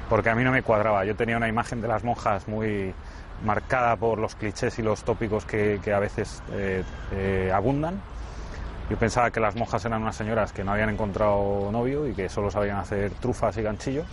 [0.08, 1.04] Porque a mí no me cuadraba.
[1.04, 2.94] Yo tenía una imagen de las monjas muy
[3.44, 8.00] marcada por los clichés y los tópicos que, que a veces eh, eh, abundan.
[8.90, 12.28] Yo pensaba que las monjas eran unas señoras que no habían encontrado novio y que
[12.30, 14.04] solo sabían hacer trufas y ganchillo.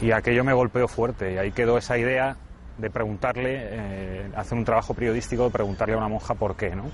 [0.00, 2.36] Y aquello me golpeó fuerte y ahí quedó esa idea
[2.78, 6.84] de preguntarle, eh, hacer un trabajo periodístico, de preguntarle a una monja por qué, ¿no?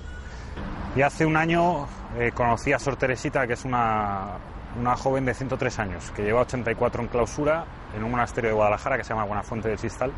[0.95, 4.37] Y hace un año eh, conocí a Sor Teresita, que es una,
[4.79, 7.65] una joven de 103 años, que lleva 84 en clausura
[7.95, 10.11] en un monasterio de Guadalajara que se llama Buenafuente del Cristal.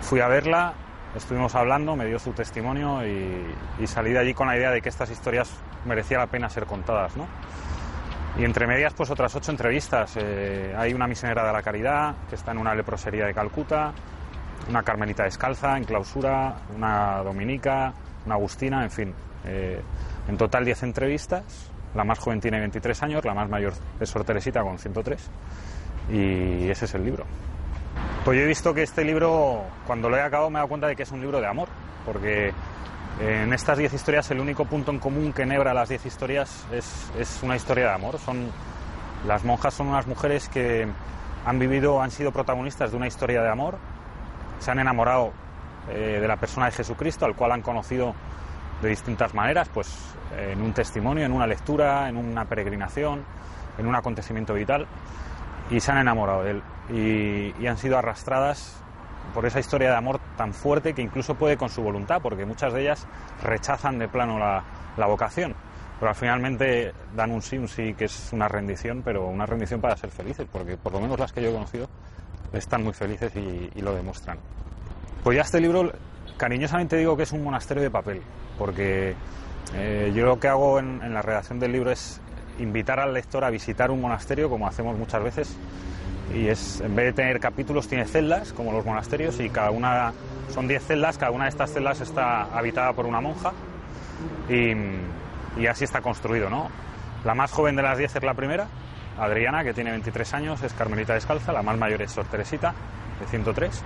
[0.00, 0.74] Fui a verla,
[1.14, 4.80] estuvimos hablando, me dio su testimonio y, y salí de allí con la idea de
[4.80, 5.50] que estas historias
[5.84, 7.26] merecía la pena ser contadas, ¿no?
[8.38, 10.14] Y entre medias, pues otras ocho entrevistas.
[10.16, 13.92] Eh, hay una misionera de la caridad que está en una leprosería de Calcuta,
[14.68, 17.92] una carmelita descalza en clausura, una dominica,
[18.24, 19.14] una agustina, en fin.
[19.44, 19.80] Eh,
[20.28, 21.70] en total 10 entrevistas.
[21.94, 25.30] La más joven tiene 23 años, la más mayor es Sor Teresita con 103.
[26.10, 27.24] Y ese es el libro.
[28.24, 30.88] Pues yo he visto que este libro, cuando lo he acabado, me he dado cuenta
[30.88, 31.68] de que es un libro de amor,
[32.04, 32.52] porque
[33.20, 37.10] en estas 10 historias el único punto en común que enhebra las 10 historias es,
[37.18, 38.18] es, una historia de amor.
[38.18, 38.50] Son,
[39.26, 40.86] las monjas son unas mujeres que
[41.46, 43.78] han vivido, han sido protagonistas de una historia de amor,
[44.58, 45.32] se han enamorado
[45.88, 48.14] eh, de la persona de Jesucristo, al cual han conocido
[48.82, 53.24] de distintas maneras, pues en un testimonio, en una lectura, en una peregrinación,
[53.78, 54.86] en un acontecimiento vital,
[55.70, 56.62] y se han enamorado de él.
[57.58, 58.80] Y, han sido arrastradas
[59.34, 62.72] por esa historia de amor tan fuerte que incluso puede con su voluntad, porque muchas
[62.72, 63.06] de ellas
[63.42, 64.62] rechazan de plano la,
[64.96, 65.54] la vocación.
[65.98, 69.96] Pero finalmente dan un sí, un sí que es una rendición, pero una rendición para
[69.96, 71.88] ser felices, porque por lo menos las que yo he conocido
[72.56, 74.38] están muy felices y, y lo demuestran.
[75.22, 75.92] Pues ya este libro,
[76.36, 78.22] cariñosamente digo que es un monasterio de papel,
[78.58, 79.14] porque
[79.74, 82.20] eh, yo lo que hago en, en la redacción del libro es
[82.58, 85.56] invitar al lector a visitar un monasterio, como hacemos muchas veces,
[86.34, 90.12] y es en vez de tener capítulos tiene celdas como los monasterios y cada una
[90.52, 93.52] son 10 celdas, cada una de estas celdas está habitada por una monja
[94.48, 94.72] y,
[95.60, 96.68] y así está construido, ¿no?
[97.24, 98.68] La más joven de las 10 es la primera,
[99.18, 102.74] Adriana, que tiene 23 años, es Carmelita Descalza, la más mayor es Sor Teresita,
[103.20, 103.82] de 103.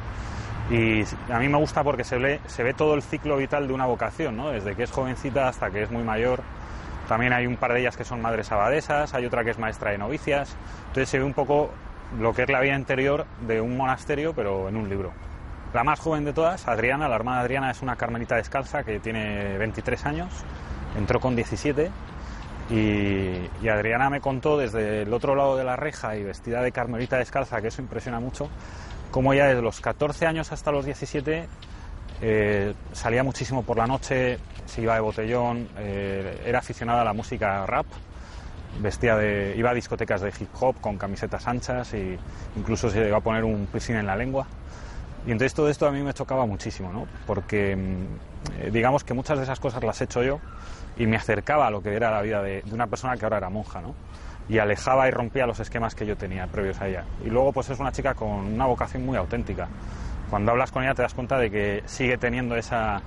[0.71, 1.03] Y
[1.33, 3.87] a mí me gusta porque se ve, se ve todo el ciclo vital de una
[3.87, 4.51] vocación, ¿no?
[4.51, 6.43] Desde que es jovencita hasta que es muy mayor.
[7.09, 9.91] También hay un par de ellas que son madres abadesas, hay otra que es maestra
[9.91, 10.57] de novicias.
[10.89, 11.71] Entonces se ve un poco
[12.19, 15.13] lo que es la vida interior de un monasterio, pero en un libro.
[15.73, 19.57] La más joven de todas, Adriana, la hermana Adriana, es una carmelita descalza que tiene
[19.59, 20.29] 23 años,
[20.97, 21.91] entró con 17
[22.71, 26.73] y, y, Adriana me contó desde el otro lado de la reja y vestida de
[26.73, 28.49] carmelita descalza, que eso impresiona mucho,
[29.11, 31.49] cómo ya desde los 14 años hasta los 17
[32.23, 37.13] eh, salía muchísimo por la noche, se iba de botellón, eh, era aficionada a la
[37.13, 37.87] música rap,
[38.79, 42.19] vestía de, iba a discotecas de hip hop con camisetas anchas e
[42.57, 44.47] incluso se iba a poner un piercing en la lengua.
[45.27, 47.07] Y entonces todo esto a mí me chocaba muchísimo, ¿no?
[47.27, 50.41] Porque eh, digamos que muchas de esas cosas las he hecho yo
[51.01, 53.49] y me acercaba a lo que era la vida de, una persona que ahora era
[53.49, 53.95] monja, ¿no?
[54.51, 57.05] Y alejaba y rompía los esquemas que yo tenía previos a ella.
[57.25, 59.67] Y luego pues es una chica con una vocación muy auténtica.
[60.29, 63.01] Cuando hablas con ella te das cuenta de que sigue teniendo esa,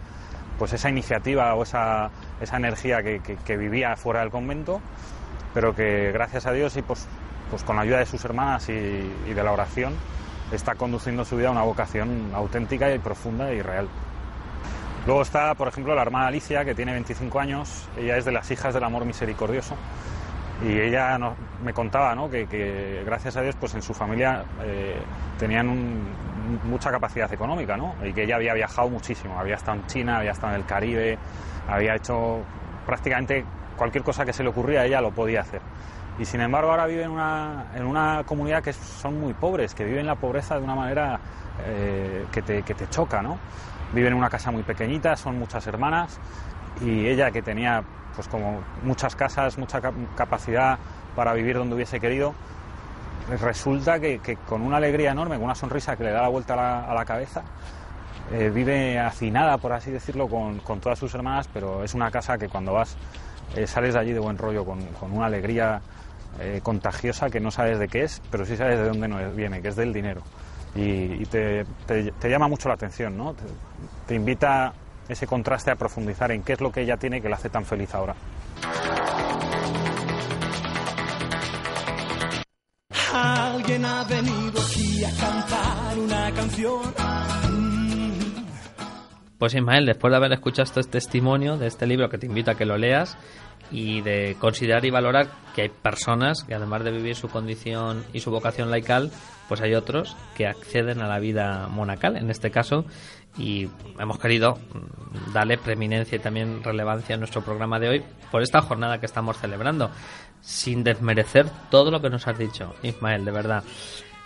[0.58, 2.10] pues esa iniciativa o esa,
[2.42, 4.82] esa energía que, vivía fuera del convento
[5.54, 7.08] pero que gracias a Dios y pues,
[7.52, 9.94] pues con la ayuda de sus hermanas y, y, de la oración
[10.52, 13.88] está conduciendo su vida a una vocación auténtica y profunda y real.
[15.06, 18.50] Luego está, por ejemplo, la hermana Alicia, que tiene 25 años, ella es de las
[18.52, 19.76] hijas del amor misericordioso
[20.66, 21.20] y ella
[21.62, 22.30] me contaba ¿no?
[22.30, 24.96] que, gracias a Dios pues en su familia eh,
[25.38, 25.68] tenían
[26.64, 27.96] mucha capacidad económica ¿no?
[28.04, 31.18] y que ella había viajado muchísimo, había estado en China, había estado en el Caribe,
[31.68, 32.42] había hecho
[32.86, 33.44] prácticamente
[33.76, 35.62] cualquier cosa que se le ocurría a ella lo podía hacer.
[36.20, 39.84] Y sin embargo ahora vive en una, en una comunidad que son muy pobres, que
[39.84, 41.20] viven la pobreza de una manera
[41.66, 43.38] eh, que, te, que te choca, ¿no?
[43.94, 46.20] Viven en una casa muy pequeñita, son muchas hermanas
[46.82, 47.84] y ella que tenía
[48.16, 49.82] pues como muchas casas, mucha
[50.16, 50.78] capacidad
[51.16, 52.34] para vivir donde hubiese querido,
[53.42, 56.94] resulta que, con una alegría enorme, con una sonrisa que le da la vuelta a
[56.94, 57.44] la, cabeza,
[58.32, 62.50] eh, vive hacinada, por así decirlo, con, todas sus hermanas, pero es una casa que
[62.50, 62.96] cuando vas
[63.56, 64.80] eh, sales de allí de buen rollo, con,
[65.12, 65.82] una alegría
[66.40, 69.62] eh, contagiosa que no sabes de qué es, pero sí sabes de dónde no viene,
[69.62, 70.22] que es del dinero.
[70.76, 71.66] Y, te,
[72.24, 73.34] llama mucho la atención, ¿no?
[73.34, 73.44] Te,
[74.08, 74.74] te invita
[75.08, 77.66] ese contraste a profundizar en qué es lo que ella tiene que la hace tan
[77.66, 78.16] feliz ahora.
[83.14, 86.94] Alguien ha venido aquí a cantar una canción.
[89.38, 92.56] Pues Ismael, después de haber escuchado este testimonio de este libro que te invito a
[92.56, 93.18] que lo leas
[93.74, 98.20] y de considerar y valorar que hay personas que además de vivir su condición y
[98.20, 99.12] su vocación laical,
[99.50, 102.86] pues hay otros que acceden a la vida monacal, en este caso,
[103.38, 103.68] y
[104.00, 104.60] hemos querido
[105.34, 109.38] darle preeminencia y también relevancia a nuestro programa de hoy por esta jornada que estamos
[109.38, 109.90] celebrando,
[110.40, 113.64] sin desmerecer todo lo que nos has dicho, Ismael, de verdad.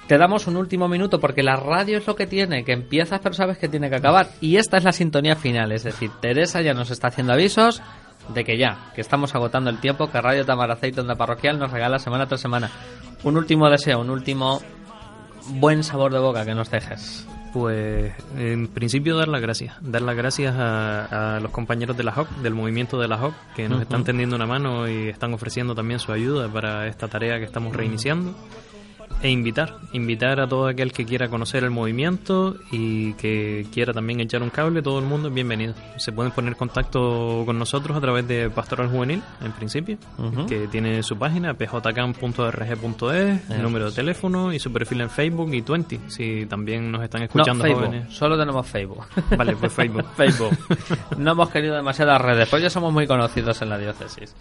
[0.07, 3.35] Te damos un último minuto porque la radio es lo que tiene, que empiezas pero
[3.35, 4.29] sabes que tiene que acabar.
[4.39, 7.81] Y esta es la sintonía final, es decir, Teresa ya nos está haciendo avisos
[8.33, 11.99] de que ya, que estamos agotando el tiempo, que Radio Tamaraceite Onda Parroquial nos regala
[11.99, 12.69] semana tras semana.
[13.23, 14.61] Un último deseo, un último
[15.49, 17.27] buen sabor de boca que nos dejes.
[17.53, 22.29] Pues en principio dar las gracias, dar las gracias a, los compañeros de la HOC,
[22.41, 25.99] del movimiento de la HOC, que nos están tendiendo una mano y están ofreciendo también
[25.99, 28.35] su ayuda para esta tarea que estamos reiniciando
[29.21, 34.19] e invitar, invitar a todo aquel que quiera conocer el movimiento y que quiera también
[34.19, 35.73] echar un cable, todo el mundo es bienvenido.
[35.97, 39.97] Se pueden poner en contacto con nosotros a través de Pastoral Juvenil, en principio,
[40.47, 45.61] que tiene su página, pjcam.rg.es, el número de teléfono y su perfil en Facebook y
[45.61, 48.13] Twenty, si también nos están escuchando no, jóvenes.
[48.13, 49.05] Solo tenemos Facebook.
[49.35, 50.05] Vale, pues Facebook.
[50.15, 50.57] Facebook.
[51.17, 54.35] No hemos querido demasiadas redes, pues ya somos muy conocidos en la diócesis.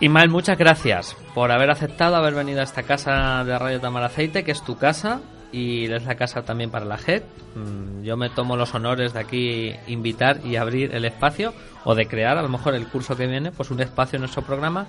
[0.00, 4.52] Ismael, muchas gracias por haber aceptado haber venido a esta casa de Radio Tamaraceite, que
[4.52, 5.20] es tu casa
[5.50, 7.24] y es la casa también para la JED.
[7.56, 12.06] Mm, yo me tomo los honores de aquí invitar y abrir el espacio o de
[12.06, 14.86] crear a lo mejor el curso que viene, pues un espacio en nuestro programa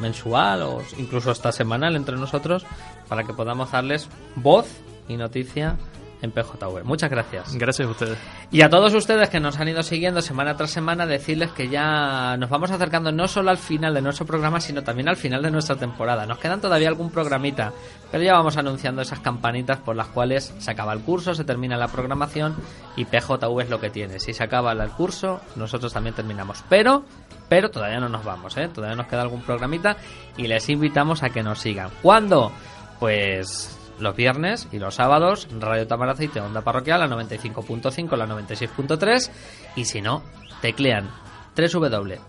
[0.00, 2.64] mensual o incluso hasta semanal entre nosotros
[3.08, 4.68] para que podamos darles voz
[5.08, 5.76] y noticia
[6.22, 6.84] en PJV.
[6.84, 7.54] Muchas gracias.
[7.56, 8.18] Gracias a ustedes.
[8.50, 12.36] Y a todos ustedes que nos han ido siguiendo semana tras semana, decirles que ya
[12.36, 15.50] nos vamos acercando no solo al final de nuestro programa, sino también al final de
[15.50, 16.26] nuestra temporada.
[16.26, 17.72] Nos quedan todavía algún programita,
[18.10, 21.76] pero ya vamos anunciando esas campanitas por las cuales se acaba el curso, se termina
[21.76, 22.56] la programación
[22.96, 24.20] y PJV es lo que tiene.
[24.20, 26.64] Si se acaba el curso, nosotros también terminamos.
[26.68, 27.04] Pero,
[27.48, 28.68] pero todavía no nos vamos, ¿eh?
[28.68, 29.96] Todavía nos queda algún programita
[30.36, 31.90] y les invitamos a que nos sigan.
[32.02, 32.52] ¿Cuándo?
[32.98, 39.30] Pues los viernes y los sábados Radio Tamaraceite Onda Parroquial la 95.5, la 96.3
[39.76, 40.22] y si no,
[40.60, 41.08] teclean
[41.56, 42.26] www.con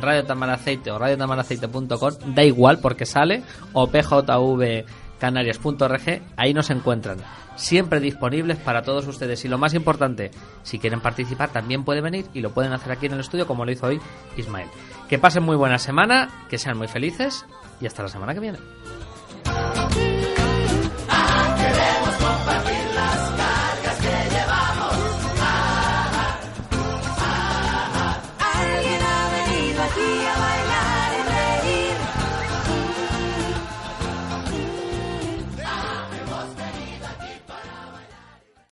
[0.00, 7.18] Radio Tamaraceite o radiotamaraceite.com, da igual porque sale, o pjvcanarias.org, ahí nos encuentran.
[7.56, 9.44] Siempre disponibles para todos ustedes.
[9.44, 10.32] Y lo más importante,
[10.64, 13.64] si quieren participar, también pueden venir y lo pueden hacer aquí en el estudio, como
[13.64, 14.00] lo hizo hoy
[14.36, 14.66] Ismael.
[15.08, 17.46] Que pasen muy buena semana, que sean muy felices
[17.80, 18.58] y hasta la semana que viene.
[19.44, 20.03] Queremos